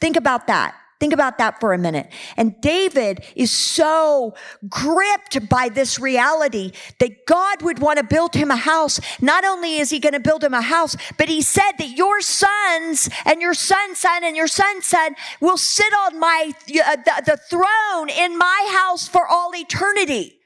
Think 0.00 0.16
about 0.16 0.46
that. 0.46 0.76
Think 1.02 1.14
about 1.14 1.38
that 1.38 1.58
for 1.58 1.72
a 1.72 1.78
minute. 1.78 2.08
And 2.36 2.60
David 2.60 3.24
is 3.34 3.50
so 3.50 4.36
gripped 4.68 5.48
by 5.48 5.68
this 5.68 5.98
reality 5.98 6.70
that 7.00 7.26
God 7.26 7.60
would 7.62 7.80
want 7.80 7.98
to 7.98 8.04
build 8.04 8.36
him 8.36 8.52
a 8.52 8.56
house. 8.56 9.00
Not 9.20 9.44
only 9.44 9.78
is 9.78 9.90
he 9.90 9.98
going 9.98 10.12
to 10.12 10.20
build 10.20 10.44
him 10.44 10.54
a 10.54 10.62
house, 10.62 10.96
but 11.18 11.28
he 11.28 11.42
said 11.42 11.72
that 11.78 11.96
your 11.96 12.20
sons 12.20 13.10
and 13.24 13.42
your 13.42 13.52
son's 13.52 13.98
son 13.98 14.22
and 14.22 14.36
your 14.36 14.46
son's 14.46 14.86
son 14.86 15.16
will 15.40 15.56
sit 15.56 15.92
on 15.92 16.20
my, 16.20 16.52
uh, 16.68 16.94
the, 16.94 17.22
the 17.26 17.36
throne 17.50 18.08
in 18.08 18.38
my 18.38 18.68
house 18.70 19.08
for 19.08 19.26
all 19.26 19.50
eternity. 19.56 20.38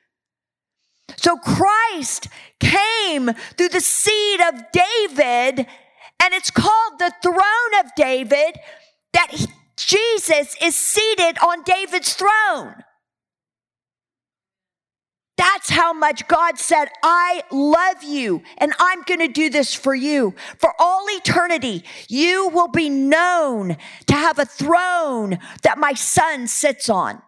So 1.19 1.37
Christ 1.37 2.29
came 2.61 3.31
through 3.59 3.69
the 3.69 3.83
seed 3.83 4.41
of 4.41 4.55
David 4.73 5.67
and 6.25 6.33
it's 6.33 6.51
called 6.51 6.99
the 6.99 7.13
throne 7.23 7.85
of 7.85 7.95
David 7.95 8.57
that 9.13 9.29
he, 9.33 9.49
Jesus 9.77 10.57
is 10.61 10.77
seated 10.77 11.39
on 11.39 11.63
David's 11.63 12.15
throne. 12.15 12.83
That's 15.37 15.69
how 15.69 15.93
much 15.93 16.27
God 16.29 16.59
said, 16.59 16.89
I 17.03 17.43
love 17.53 18.03
you 18.03 18.43
and 18.57 18.73
I'm 18.79 19.03
going 19.03 19.21
to 19.21 19.29
do 19.29 19.51
this 19.51 19.75
for 19.75 19.95
you. 19.95 20.35
For 20.59 20.73
all 20.79 21.05
eternity, 21.11 21.85
you 22.09 22.49
will 22.49 22.69
be 22.69 22.89
known 22.89 23.77
to 24.07 24.15
have 24.15 24.39
a 24.39 24.47
throne 24.47 25.39
that 25.63 25.79
my 25.79 25.93
son 25.93 26.47
sits 26.47 26.89
on. 26.89 27.21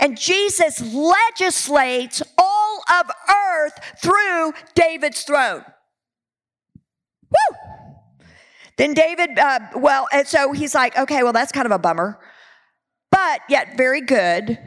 And 0.00 0.18
Jesus 0.18 0.80
legislates 0.92 2.20
all 2.36 2.82
of 2.92 3.10
earth 3.28 3.78
through 4.02 4.52
David's 4.74 5.22
throne. 5.22 5.64
Then 8.76 8.92
David, 8.94 9.38
uh, 9.38 9.60
well, 9.74 10.06
and 10.12 10.26
so 10.26 10.52
he's 10.52 10.74
like, 10.74 10.96
okay, 10.98 11.22
well, 11.22 11.32
that's 11.32 11.52
kind 11.52 11.66
of 11.66 11.72
a 11.72 11.78
bummer, 11.78 12.18
but 13.10 13.40
yet 13.48 13.76
very 13.76 14.02
good. 14.02 14.58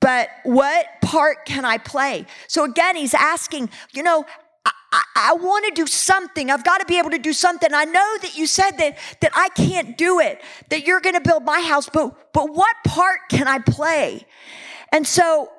But 0.00 0.28
what 0.44 0.86
part 1.00 1.44
can 1.46 1.64
I 1.64 1.78
play? 1.78 2.26
So 2.48 2.64
again, 2.64 2.96
he's 2.96 3.14
asking, 3.14 3.70
you 3.92 4.02
know, 4.02 4.24
I, 4.64 4.72
I, 4.92 5.02
I 5.16 5.34
want 5.34 5.64
to 5.66 5.70
do 5.72 5.86
something. 5.86 6.50
I've 6.50 6.64
got 6.64 6.78
to 6.78 6.86
be 6.86 6.98
able 6.98 7.10
to 7.10 7.18
do 7.18 7.32
something. 7.32 7.72
I 7.72 7.84
know 7.84 8.16
that 8.22 8.36
you 8.36 8.46
said 8.46 8.72
that, 8.78 8.98
that 9.20 9.30
I 9.34 9.48
can't 9.50 9.96
do 9.96 10.18
it, 10.18 10.40
that 10.70 10.84
you're 10.84 11.00
going 11.00 11.14
to 11.14 11.20
build 11.20 11.44
my 11.44 11.60
house, 11.60 11.88
but, 11.88 12.32
but 12.32 12.52
what 12.52 12.74
part 12.84 13.20
can 13.30 13.46
I 13.46 13.58
play? 13.60 14.26
And 14.92 15.06
so 15.06 15.50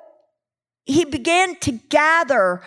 he 0.84 1.04
began 1.04 1.56
to 1.60 1.72
gather 1.72 2.62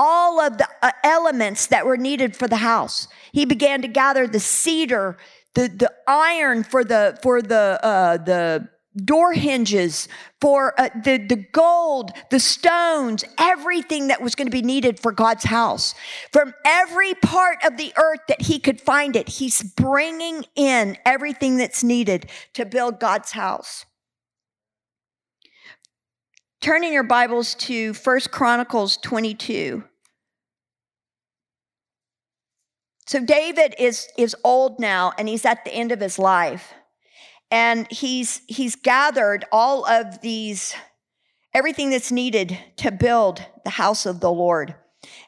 all 0.00 0.40
of 0.40 0.56
the 0.56 0.66
uh, 0.80 0.90
elements 1.04 1.66
that 1.66 1.84
were 1.84 1.98
needed 1.98 2.34
for 2.34 2.48
the 2.48 2.56
house. 2.56 3.06
He 3.32 3.44
began 3.44 3.82
to 3.82 3.88
gather 3.88 4.26
the 4.26 4.40
cedar, 4.40 5.18
the, 5.54 5.68
the 5.68 5.92
iron 6.08 6.64
for 6.64 6.82
the, 6.82 7.18
for 7.22 7.42
the, 7.42 7.78
uh, 7.82 8.16
the, 8.16 8.68
door 9.04 9.32
hinges, 9.32 10.08
for 10.40 10.74
uh, 10.78 10.88
the, 11.04 11.18
the 11.18 11.36
gold, 11.52 12.10
the 12.30 12.40
stones, 12.40 13.24
everything 13.38 14.08
that 14.08 14.20
was 14.20 14.34
going 14.34 14.48
to 14.48 14.52
be 14.52 14.62
needed 14.62 14.98
for 14.98 15.12
God's 15.12 15.44
house. 15.44 15.94
From 16.32 16.52
every 16.64 17.14
part 17.14 17.64
of 17.64 17.76
the 17.76 17.92
earth 17.96 18.20
that 18.26 18.42
he 18.42 18.58
could 18.58 18.80
find 18.80 19.14
it, 19.14 19.28
he's 19.28 19.62
bringing 19.62 20.44
in 20.56 20.98
everything 21.06 21.56
that's 21.56 21.84
needed 21.84 22.28
to 22.54 22.66
build 22.66 22.98
God's 22.98 23.30
house. 23.30 23.86
Turning 26.60 26.92
your 26.92 27.04
Bibles 27.04 27.54
to 27.54 27.94
First 27.94 28.32
Chronicles 28.32 28.96
22. 28.98 29.84
So 33.10 33.18
David 33.18 33.74
is, 33.76 34.06
is 34.16 34.36
old 34.44 34.78
now 34.78 35.12
and 35.18 35.28
he's 35.28 35.44
at 35.44 35.64
the 35.64 35.72
end 35.72 35.90
of 35.90 35.98
his 35.98 36.16
life. 36.16 36.74
And 37.50 37.90
he's 37.90 38.42
he's 38.46 38.76
gathered 38.76 39.44
all 39.50 39.84
of 39.84 40.20
these 40.20 40.76
everything 41.52 41.90
that's 41.90 42.12
needed 42.12 42.56
to 42.76 42.92
build 42.92 43.44
the 43.64 43.70
house 43.70 44.06
of 44.06 44.20
the 44.20 44.30
lord. 44.30 44.76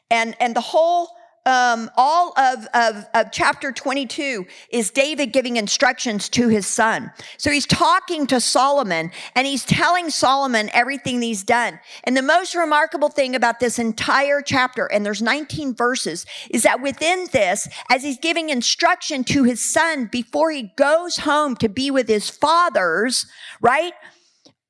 And 0.09 0.33
and 0.39 0.55
the 0.55 0.61
whole 0.61 1.09
um, 1.45 1.89
all 1.97 2.33
of, 2.37 2.67
of, 2.73 3.05
of 3.13 3.31
chapter 3.31 3.71
22 3.71 4.45
is 4.69 4.91
David 4.91 5.27
giving 5.33 5.57
instructions 5.57 6.29
to 6.29 6.47
his 6.47 6.65
son. 6.65 7.11
So 7.37 7.51
he's 7.51 7.65
talking 7.65 8.27
to 8.27 8.39
Solomon 8.39 9.11
and 9.35 9.45
he's 9.45 9.65
telling 9.65 10.09
Solomon 10.09 10.69
everything 10.73 11.21
he's 11.21 11.43
done. 11.43 11.79
And 12.05 12.15
the 12.15 12.21
most 12.21 12.55
remarkable 12.55 13.09
thing 13.09 13.35
about 13.35 13.59
this 13.59 13.77
entire 13.77 14.41
chapter, 14.41 14.85
and 14.85 15.05
there's 15.05 15.21
19 15.21 15.75
verses, 15.75 16.25
is 16.49 16.63
that 16.63 16.81
within 16.81 17.27
this, 17.31 17.67
as 17.89 18.03
he's 18.03 18.17
giving 18.17 18.49
instruction 18.49 19.23
to 19.25 19.43
his 19.43 19.61
son 19.61 20.05
before 20.05 20.51
he 20.51 20.71
goes 20.77 21.17
home 21.17 21.55
to 21.57 21.67
be 21.67 21.91
with 21.91 22.07
his 22.07 22.29
fathers, 22.29 23.25
right? 23.59 23.93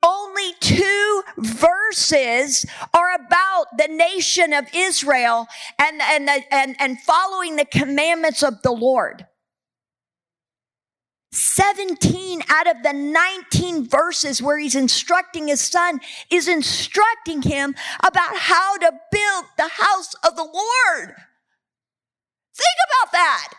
Only 0.03 0.53
two 0.59 1.23
verses 1.37 2.65
are 2.93 3.15
about 3.15 3.65
the 3.77 3.87
nation 3.87 4.53
of 4.53 4.67
Israel 4.73 5.47
and, 5.79 6.01
and, 6.01 6.29
and, 6.51 6.75
and 6.79 6.99
following 7.01 7.55
the 7.55 7.65
commandments 7.65 8.43
of 8.43 8.61
the 8.61 8.71
Lord. 8.71 9.27
17 11.33 12.43
out 12.47 12.67
of 12.67 12.83
the 12.83 12.93
19 12.93 13.87
verses 13.87 14.41
where 14.41 14.59
he's 14.59 14.75
instructing 14.75 15.47
his 15.47 15.61
son 15.61 15.99
is 16.29 16.47
instructing 16.47 17.41
him 17.41 17.73
about 18.05 18.37
how 18.37 18.77
to 18.77 18.91
build 19.11 19.45
the 19.57 19.69
house 19.69 20.13
of 20.23 20.35
the 20.35 20.43
Lord. 20.43 21.15
Think 22.55 22.77
about 22.87 23.11
that. 23.13 23.53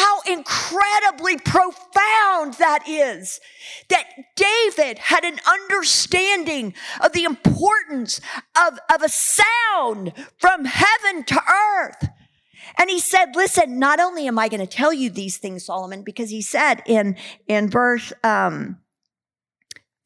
How 0.00 0.22
incredibly 0.22 1.36
profound 1.36 2.54
that 2.54 2.84
is. 2.88 3.38
That 3.90 4.04
David 4.34 4.98
had 4.98 5.24
an 5.24 5.38
understanding 5.46 6.72
of 7.02 7.12
the 7.12 7.24
importance 7.24 8.18
of, 8.56 8.78
of 8.90 9.02
a 9.02 9.10
sound 9.10 10.14
from 10.38 10.64
heaven 10.64 11.24
to 11.24 11.42
earth. 11.42 12.08
And 12.78 12.88
he 12.88 12.98
said, 12.98 13.36
listen, 13.36 13.78
not 13.78 14.00
only 14.00 14.26
am 14.26 14.38
I 14.38 14.48
going 14.48 14.60
to 14.60 14.66
tell 14.66 14.92
you 14.92 15.10
these 15.10 15.36
things, 15.36 15.66
Solomon, 15.66 16.02
because 16.02 16.30
he 16.30 16.40
said 16.40 16.82
in, 16.86 17.16
in 17.46 17.68
verse, 17.68 18.10
um, 18.24 18.78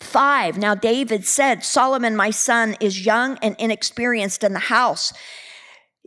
Five. 0.01 0.59
Now 0.59 0.75
David 0.75 1.25
said, 1.25 1.65
Solomon, 1.65 2.15
my 2.15 2.31
son, 2.31 2.77
is 2.79 3.07
young 3.07 3.39
and 3.39 3.57
inexperienced 3.59 4.45
in 4.45 4.53
the 4.53 4.59
house 4.59 5.15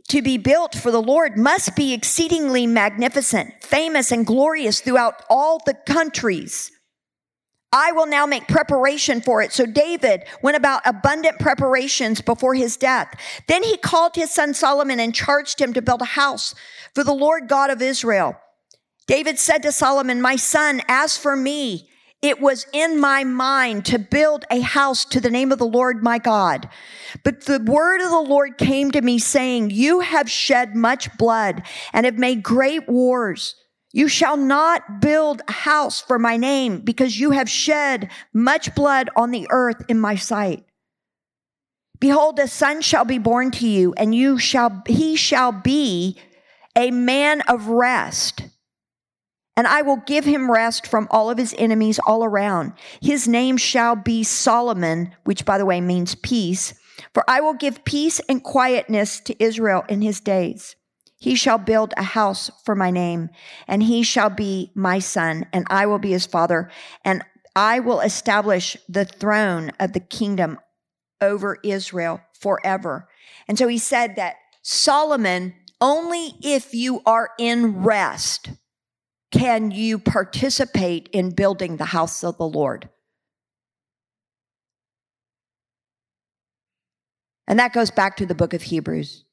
to 0.08 0.22
be 0.22 0.38
built 0.38 0.74
for 0.74 0.90
the 0.90 1.02
Lord 1.02 1.36
must 1.36 1.76
be 1.76 1.92
exceedingly 1.92 2.66
magnificent, 2.66 3.52
famous 3.62 4.10
and 4.10 4.26
glorious 4.26 4.80
throughout 4.80 5.22
all 5.28 5.60
the 5.66 5.74
countries. 5.74 6.72
I 7.70 7.92
will 7.92 8.06
now 8.06 8.24
make 8.24 8.48
preparation 8.48 9.20
for 9.20 9.42
it. 9.42 9.52
So 9.52 9.66
David 9.66 10.24
went 10.42 10.56
about 10.56 10.80
abundant 10.86 11.38
preparations 11.38 12.22
before 12.22 12.54
his 12.54 12.78
death. 12.78 13.14
Then 13.46 13.62
he 13.62 13.76
called 13.76 14.14
his 14.14 14.32
son 14.32 14.54
Solomon 14.54 15.00
and 15.00 15.14
charged 15.14 15.60
him 15.60 15.74
to 15.74 15.82
build 15.82 16.00
a 16.00 16.06
house 16.06 16.54
for 16.94 17.04
the 17.04 17.12
Lord 17.12 17.46
God 17.46 17.68
of 17.68 17.82
Israel. 17.82 18.36
David 19.06 19.38
said 19.38 19.62
to 19.62 19.72
Solomon, 19.72 20.22
my 20.22 20.36
son, 20.36 20.80
as 20.88 21.18
for 21.18 21.36
me, 21.36 21.87
it 22.20 22.40
was 22.40 22.66
in 22.72 23.00
my 23.00 23.22
mind 23.22 23.84
to 23.86 23.98
build 23.98 24.44
a 24.50 24.60
house 24.60 25.04
to 25.04 25.20
the 25.20 25.30
name 25.30 25.52
of 25.52 25.58
the 25.58 25.66
Lord 25.66 26.02
my 26.02 26.18
God. 26.18 26.68
But 27.22 27.44
the 27.44 27.60
word 27.60 28.00
of 28.00 28.10
the 28.10 28.20
Lord 28.20 28.58
came 28.58 28.90
to 28.90 29.00
me 29.00 29.18
saying, 29.18 29.70
you 29.70 30.00
have 30.00 30.28
shed 30.28 30.74
much 30.74 31.16
blood 31.16 31.62
and 31.92 32.04
have 32.04 32.18
made 32.18 32.42
great 32.42 32.88
wars. 32.88 33.54
You 33.92 34.08
shall 34.08 34.36
not 34.36 35.00
build 35.00 35.42
a 35.46 35.52
house 35.52 36.00
for 36.00 36.18
my 36.18 36.36
name 36.36 36.80
because 36.80 37.18
you 37.18 37.30
have 37.30 37.48
shed 37.48 38.10
much 38.32 38.74
blood 38.74 39.10
on 39.16 39.30
the 39.30 39.46
earth 39.50 39.84
in 39.88 39.98
my 39.98 40.16
sight. 40.16 40.64
Behold, 42.00 42.38
a 42.38 42.48
son 42.48 42.80
shall 42.80 43.04
be 43.04 43.18
born 43.18 43.50
to 43.52 43.66
you 43.66 43.94
and 43.96 44.14
you 44.14 44.38
shall, 44.38 44.82
he 44.86 45.16
shall 45.16 45.52
be 45.52 46.18
a 46.76 46.90
man 46.90 47.42
of 47.42 47.68
rest 47.68 48.42
and 49.58 49.66
I 49.66 49.82
will 49.82 49.96
give 49.96 50.24
him 50.24 50.52
rest 50.52 50.86
from 50.86 51.08
all 51.10 51.30
of 51.30 51.36
his 51.36 51.52
enemies 51.58 51.98
all 52.06 52.22
around. 52.22 52.74
His 53.02 53.26
name 53.26 53.56
shall 53.56 53.96
be 53.96 54.22
Solomon, 54.22 55.10
which 55.24 55.44
by 55.44 55.58
the 55.58 55.66
way 55.66 55.80
means 55.80 56.14
peace, 56.14 56.74
for 57.12 57.24
I 57.28 57.40
will 57.40 57.54
give 57.54 57.84
peace 57.84 58.20
and 58.28 58.40
quietness 58.40 59.18
to 59.18 59.42
Israel 59.42 59.82
in 59.88 60.00
his 60.00 60.20
days. 60.20 60.76
He 61.18 61.34
shall 61.34 61.58
build 61.58 61.92
a 61.96 62.04
house 62.04 62.52
for 62.64 62.76
my 62.76 62.92
name, 62.92 63.30
and 63.66 63.82
he 63.82 64.04
shall 64.04 64.30
be 64.30 64.70
my 64.76 65.00
son, 65.00 65.44
and 65.52 65.66
I 65.68 65.86
will 65.86 65.98
be 65.98 66.12
his 66.12 66.24
father, 66.24 66.70
and 67.04 67.24
I 67.56 67.80
will 67.80 67.98
establish 67.98 68.76
the 68.88 69.04
throne 69.04 69.72
of 69.80 69.92
the 69.92 69.98
kingdom 69.98 70.60
over 71.20 71.58
Israel 71.64 72.20
forever. 72.32 73.08
And 73.48 73.58
so 73.58 73.66
he 73.66 73.78
said 73.78 74.14
that 74.14 74.36
Solomon, 74.62 75.54
only 75.80 76.34
if 76.44 76.74
you 76.74 77.02
are 77.04 77.30
in 77.40 77.82
rest, 77.82 78.50
can 79.30 79.70
you 79.70 79.98
participate 79.98 81.08
in 81.12 81.30
building 81.30 81.76
the 81.76 81.84
house 81.86 82.24
of 82.24 82.38
the 82.38 82.48
Lord? 82.48 82.88
And 87.46 87.58
that 87.58 87.72
goes 87.72 87.90
back 87.90 88.16
to 88.18 88.26
the 88.26 88.34
book 88.34 88.54
of 88.54 88.62
Hebrews. 88.62 89.24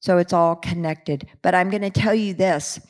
So 0.00 0.18
it's 0.18 0.32
all 0.32 0.56
connected. 0.56 1.28
But 1.42 1.54
I'm 1.54 1.70
going 1.70 1.82
to 1.82 1.90
tell 1.90 2.14
you 2.14 2.34
this 2.34 2.80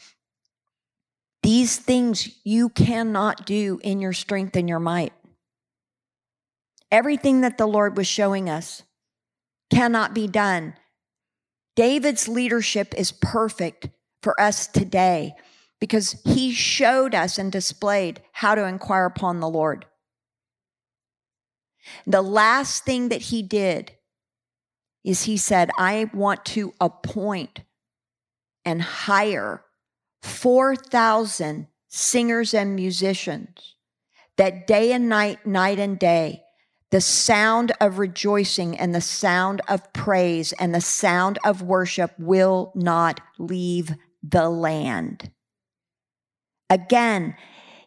these 1.43 1.79
things 1.79 2.29
you 2.45 2.69
cannot 2.71 3.47
do 3.47 3.79
in 3.85 4.01
your 4.01 4.13
strength 4.13 4.57
and 4.57 4.69
your 4.69 4.81
might. 4.81 5.13
Everything 6.91 7.43
that 7.43 7.57
the 7.57 7.67
Lord 7.67 7.97
was 7.97 8.07
showing 8.07 8.51
us 8.51 8.83
cannot 9.71 10.13
be 10.13 10.27
done. 10.27 10.75
David's 11.77 12.27
leadership 12.27 12.95
is 12.97 13.13
perfect 13.13 13.91
for 14.23 14.41
us 14.41 14.67
today 14.67 15.35
because 15.81 16.21
he 16.25 16.53
showed 16.53 17.15
us 17.15 17.39
and 17.39 17.53
displayed 17.53 18.23
how 18.33 18.55
to 18.55 18.65
inquire 18.65 19.07
upon 19.07 19.41
the 19.41 19.49
Lord. 19.49 19.87
The 22.07 22.23
last 22.23 22.85
thing 22.85 23.11
that 23.11 23.23
he 23.23 23.43
did 23.43 23.93
is 25.05 25.25
he 25.25 25.37
said, 25.37 25.71
I 25.79 26.11
want 26.13 26.45
to 26.47 26.75
appoint 26.81 27.61
and 28.65 28.83
hire 28.83 29.63
4,000 30.23 31.69
singers 31.89 32.53
and 32.53 32.75
musicians 32.75 33.77
that 34.37 34.67
day 34.67 34.93
and 34.93 35.09
night, 35.09 35.47
night 35.47 35.79
and 35.79 35.99
day, 35.99 36.43
the 36.91 37.01
sound 37.01 37.73
of 37.81 37.99
rejoicing 37.99 38.79
and 38.79 38.95
the 38.95 39.01
sound 39.01 39.61
of 39.69 39.93
praise 39.93 40.53
and 40.53 40.75
the 40.75 40.81
sound 40.81 41.39
of 41.45 41.63
worship 41.63 42.13
will 42.19 42.73
not 42.75 43.21
leave 43.39 43.95
the 44.23 44.49
land. 44.49 45.31
Again, 46.71 47.37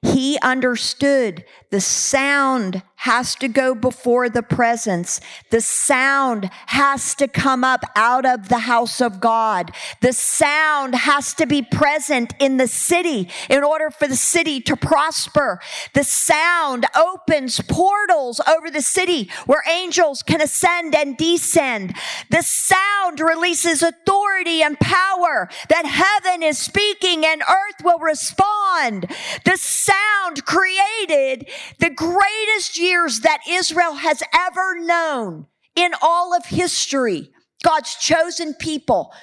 he 0.02 0.38
understood 0.42 1.46
the 1.72 1.82
sound 1.82 2.82
has 3.00 3.34
to 3.34 3.48
go 3.48 3.74
before 3.74 4.28
the 4.28 4.44
presence. 4.44 5.22
The 5.52 5.62
sound 5.62 6.50
has 6.66 7.16
to 7.16 7.30
come 7.30 7.64
up 7.64 7.86
out 7.96 8.26
of 8.26 8.50
the 8.50 8.60
house 8.60 9.00
of 9.00 9.22
God. 9.22 9.72
The 10.02 10.12
sound 10.12 10.96
has 10.96 11.34
to 11.36 11.46
be 11.46 11.62
present 11.62 12.34
in 12.40 12.58
the 12.58 12.68
city 12.68 13.30
in 13.50 13.64
order 13.64 13.90
for 13.90 14.06
the 14.06 14.18
city 14.18 14.60
to 14.62 14.76
prosper. 14.76 15.62
The 15.93 16.04
sound 16.04 16.88
opens 16.93 17.62
portals 17.62 18.41
over 18.41 18.70
the 18.70 18.82
city 18.82 19.30
where 19.45 19.64
angels 19.70 20.22
can 20.22 20.41
ascend 20.41 20.93
and 20.93 21.16
descend. 21.16 21.95
The 22.30 22.41
sound 22.41 23.22
releases 23.22 23.82
authority 23.82 24.62
and 24.62 24.78
power 24.78 25.47
that 25.70 25.86
heaven 25.86 26.43
is 26.43 26.58
speaking 26.58 27.26
and 27.26 27.41
earth 27.41 27.82
will 27.82 28.00
respond. 28.00 29.10
The 29.45 29.56
sound 29.56 30.43
created 30.45 31.47
the 31.78 31.89
greatest 31.89 32.78
years 32.90 33.22
that 33.22 33.40
Israel 33.48 33.94
has 33.94 34.24
ever 34.34 34.80
known 34.80 35.48
in 35.76 35.92
all 36.02 36.36
of 36.36 36.46
history. 36.46 37.30
God's 37.64 37.96
chosen 37.96 38.54
people. 38.54 39.14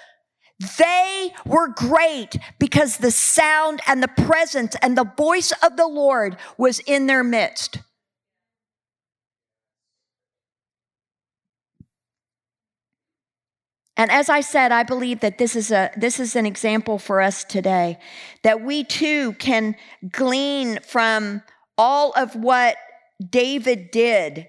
They 0.78 1.32
were 1.44 1.68
great 1.68 2.36
because 2.58 2.96
the 2.96 3.10
sound 3.10 3.80
and 3.86 4.02
the 4.02 4.08
presence 4.08 4.74
and 4.80 4.96
the 4.96 5.10
voice 5.16 5.52
of 5.62 5.76
the 5.76 5.86
Lord 5.86 6.36
was 6.56 6.78
in 6.80 7.06
their 7.06 7.24
midst. 7.24 7.78
And 13.98 14.10
as 14.10 14.28
I 14.28 14.40
said, 14.42 14.72
I 14.72 14.82
believe 14.82 15.20
that 15.20 15.38
this 15.38 15.56
is 15.56 15.70
a 15.70 15.90
this 15.96 16.20
is 16.20 16.36
an 16.36 16.44
example 16.44 16.98
for 16.98 17.20
us 17.20 17.44
today 17.44 17.98
that 18.42 18.60
we 18.60 18.84
too 18.84 19.32
can 19.34 19.74
glean 20.10 20.80
from 20.80 21.42
all 21.78 22.12
of 22.12 22.34
what 22.34 22.76
David 23.30 23.90
did 23.90 24.48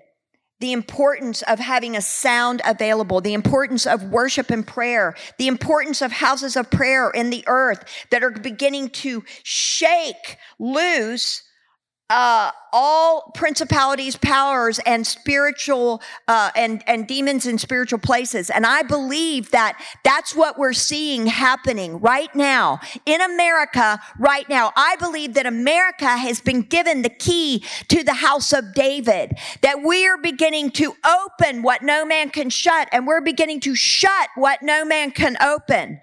the 0.60 0.72
importance 0.72 1.44
of 1.44 1.60
having 1.60 1.96
a 1.96 2.02
sound 2.02 2.62
available, 2.66 3.22
the 3.22 3.34
importance 3.34 3.86
of 3.86 4.04
worship 4.06 4.50
and 4.50 4.66
prayer, 4.66 5.16
the 5.38 5.48
importance 5.48 6.02
of 6.02 6.12
houses 6.12 6.56
of 6.56 6.72
prayer 6.72 7.12
in 7.12 7.30
the 7.30 7.44
earth 7.48 7.86
that 8.10 8.24
are 8.24 8.32
beginning 8.32 8.90
to 8.90 9.24
shake 9.44 10.38
loose 10.58 11.44
uh, 12.10 12.52
all 12.72 13.32
principalities, 13.36 14.16
powers, 14.16 14.80
and 14.80 15.06
spiritual 15.06 16.02
uh, 16.28 16.52
and 16.56 16.82
and 16.88 17.06
demons 17.08 17.46
in 17.46 17.58
spiritual 17.58 18.00
places. 18.00 18.50
And 18.50 18.66
I 18.66 18.84
believe 18.84 19.52
that 19.52 19.82
that's 20.04 20.34
what 20.36 20.58
we're 20.58 20.74
seeing 20.74 21.28
happening 21.28 22.00
right 22.00 22.34
now 22.34 22.80
in 23.06 23.20
America. 23.20 24.00
Right 24.20 24.48
now, 24.48 24.72
I 24.76 24.96
believe 24.98 25.34
that 25.34 25.46
America 25.46 26.08
has 26.08 26.40
been 26.40 26.62
given 26.62 27.02
the 27.02 27.10
key 27.10 27.64
to 27.90 28.04
the 28.04 28.14
house 28.14 28.54
of 28.54 28.74
David. 28.74 29.38
That 29.62 29.84
we 29.84 30.08
are 30.08 30.18
beginning 30.18 30.72
to 30.72 30.94
open 31.06 31.62
what 31.62 31.82
no 31.82 32.06
man 32.06 32.30
can 32.30 32.50
shut, 32.50 32.88
and 32.94 33.06
we're 33.06 33.22
beginning 33.22 33.60
to 33.62 33.76
shut 33.76 34.30
what 34.36 34.62
no 34.62 34.86
man 34.86 35.12
can 35.12 35.36
open 35.42 36.00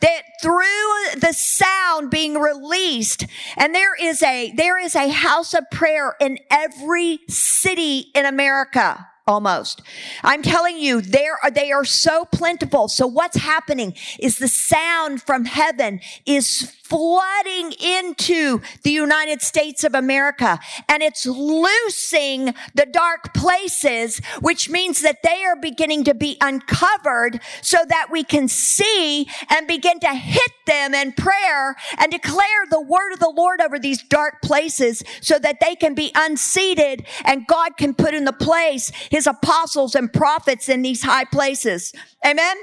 that 0.00 0.22
through 0.42 1.20
the 1.20 1.32
sound 1.32 2.10
being 2.10 2.34
released 2.34 3.26
and 3.56 3.74
there 3.74 3.94
is 3.94 4.22
a 4.22 4.52
there 4.56 4.78
is 4.78 4.94
a 4.94 5.08
house 5.08 5.54
of 5.54 5.64
prayer 5.70 6.14
in 6.20 6.38
every 6.50 7.20
city 7.28 8.10
in 8.14 8.26
America 8.26 9.06
almost. 9.26 9.82
I'm 10.22 10.42
telling 10.42 10.78
you, 10.78 11.00
there 11.00 11.38
are, 11.42 11.50
they 11.50 11.72
are 11.72 11.84
so 11.84 12.26
plentiful. 12.26 12.88
So 12.88 13.06
what's 13.06 13.38
happening 13.38 13.94
is 14.18 14.38
the 14.38 14.48
sound 14.48 15.22
from 15.22 15.46
heaven 15.46 16.00
is 16.26 16.74
flooding 16.84 17.72
into 17.80 18.60
the 18.82 18.90
United 18.90 19.40
States 19.40 19.84
of 19.84 19.94
America 19.94 20.58
and 20.86 21.02
it's 21.02 21.24
loosing 21.24 22.54
the 22.74 22.84
dark 22.84 23.32
places, 23.32 24.20
which 24.42 24.68
means 24.68 25.00
that 25.00 25.22
they 25.22 25.44
are 25.44 25.56
beginning 25.56 26.04
to 26.04 26.12
be 26.12 26.36
uncovered 26.42 27.40
so 27.62 27.78
that 27.88 28.08
we 28.10 28.22
can 28.22 28.48
see 28.48 29.26
and 29.48 29.66
begin 29.66 29.98
to 29.98 30.12
hit 30.14 30.52
them 30.66 30.94
in 30.94 31.12
prayer 31.12 31.74
and 31.98 32.12
declare 32.12 32.66
the 32.70 32.80
word 32.80 33.12
of 33.12 33.18
the 33.18 33.32
Lord 33.34 33.62
over 33.62 33.78
these 33.78 34.02
dark 34.02 34.42
places 34.42 35.02
so 35.22 35.38
that 35.38 35.60
they 35.60 35.74
can 35.74 35.94
be 35.94 36.12
unseated 36.14 37.06
and 37.24 37.46
God 37.46 37.78
can 37.78 37.94
put 37.94 38.12
in 38.12 38.26
the 38.26 38.32
place 38.32 38.92
his 39.14 39.28
apostles 39.28 39.94
and 39.94 40.12
prophets 40.12 40.68
in 40.68 40.82
these 40.82 41.00
high 41.00 41.22
places. 41.22 41.92
Amen. 42.26 42.56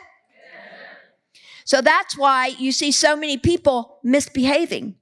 So 1.64 1.82
that's 1.82 2.18
why 2.18 2.48
you 2.48 2.74
see 2.74 2.92
so 2.92 3.16
many 3.16 3.38
people 3.38 4.00
misbehaving. 4.04 4.96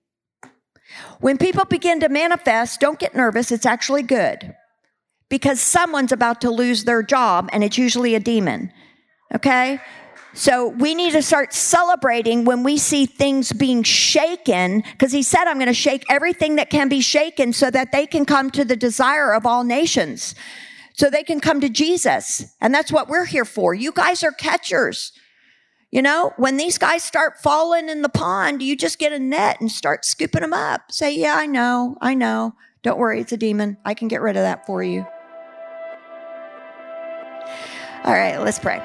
When 1.21 1.39
people 1.39 1.65
begin 1.65 2.01
to 2.01 2.09
manifest, 2.09 2.79
don't 2.79 2.99
get 2.99 3.15
nervous. 3.15 3.51
It's 3.51 3.65
actually 3.65 4.03
good 4.03 4.55
because 5.27 5.59
someone's 5.59 6.11
about 6.11 6.39
to 6.41 6.51
lose 6.51 6.83
their 6.83 7.01
job 7.01 7.49
and 7.51 7.63
it's 7.63 7.79
usually 7.79 8.13
a 8.13 8.19
demon. 8.19 8.71
Okay? 9.33 9.79
So 10.35 10.67
we 10.67 10.93
need 10.93 11.13
to 11.13 11.23
start 11.23 11.51
celebrating 11.51 12.45
when 12.45 12.61
we 12.61 12.77
see 12.77 13.07
things 13.07 13.51
being 13.51 13.81
shaken 13.81 14.81
because 14.91 15.11
he 15.11 15.23
said, 15.23 15.45
I'm 15.45 15.57
going 15.57 15.65
to 15.65 15.73
shake 15.73 16.05
everything 16.11 16.57
that 16.57 16.69
can 16.69 16.89
be 16.89 17.01
shaken 17.01 17.53
so 17.53 17.71
that 17.71 17.91
they 17.91 18.05
can 18.05 18.23
come 18.23 18.51
to 18.51 18.63
the 18.63 18.75
desire 18.75 19.33
of 19.33 19.47
all 19.47 19.63
nations. 19.63 20.35
So 20.99 21.09
they 21.09 21.23
can 21.23 21.39
come 21.39 21.61
to 21.61 21.69
Jesus. 21.69 22.43
And 22.59 22.75
that's 22.75 22.91
what 22.91 23.07
we're 23.07 23.23
here 23.23 23.45
for. 23.45 23.73
You 23.73 23.93
guys 23.93 24.21
are 24.21 24.33
catchers. 24.33 25.13
You 25.91 26.01
know, 26.01 26.33
when 26.35 26.57
these 26.57 26.77
guys 26.77 27.05
start 27.05 27.37
falling 27.41 27.87
in 27.87 28.01
the 28.01 28.09
pond, 28.09 28.61
you 28.61 28.75
just 28.75 28.99
get 28.99 29.13
a 29.13 29.17
net 29.17 29.61
and 29.61 29.71
start 29.71 30.03
scooping 30.03 30.41
them 30.41 30.51
up. 30.51 30.91
Say, 30.91 31.15
Yeah, 31.15 31.35
I 31.37 31.45
know, 31.45 31.95
I 32.01 32.15
know. 32.15 32.53
Don't 32.83 32.99
worry, 32.99 33.21
it's 33.21 33.31
a 33.31 33.37
demon. 33.37 33.77
I 33.85 33.93
can 33.93 34.09
get 34.09 34.19
rid 34.19 34.35
of 34.35 34.43
that 34.43 34.65
for 34.65 34.83
you. 34.83 35.05
All 38.03 38.13
right, 38.13 38.37
let's 38.37 38.59
pray. 38.59 38.81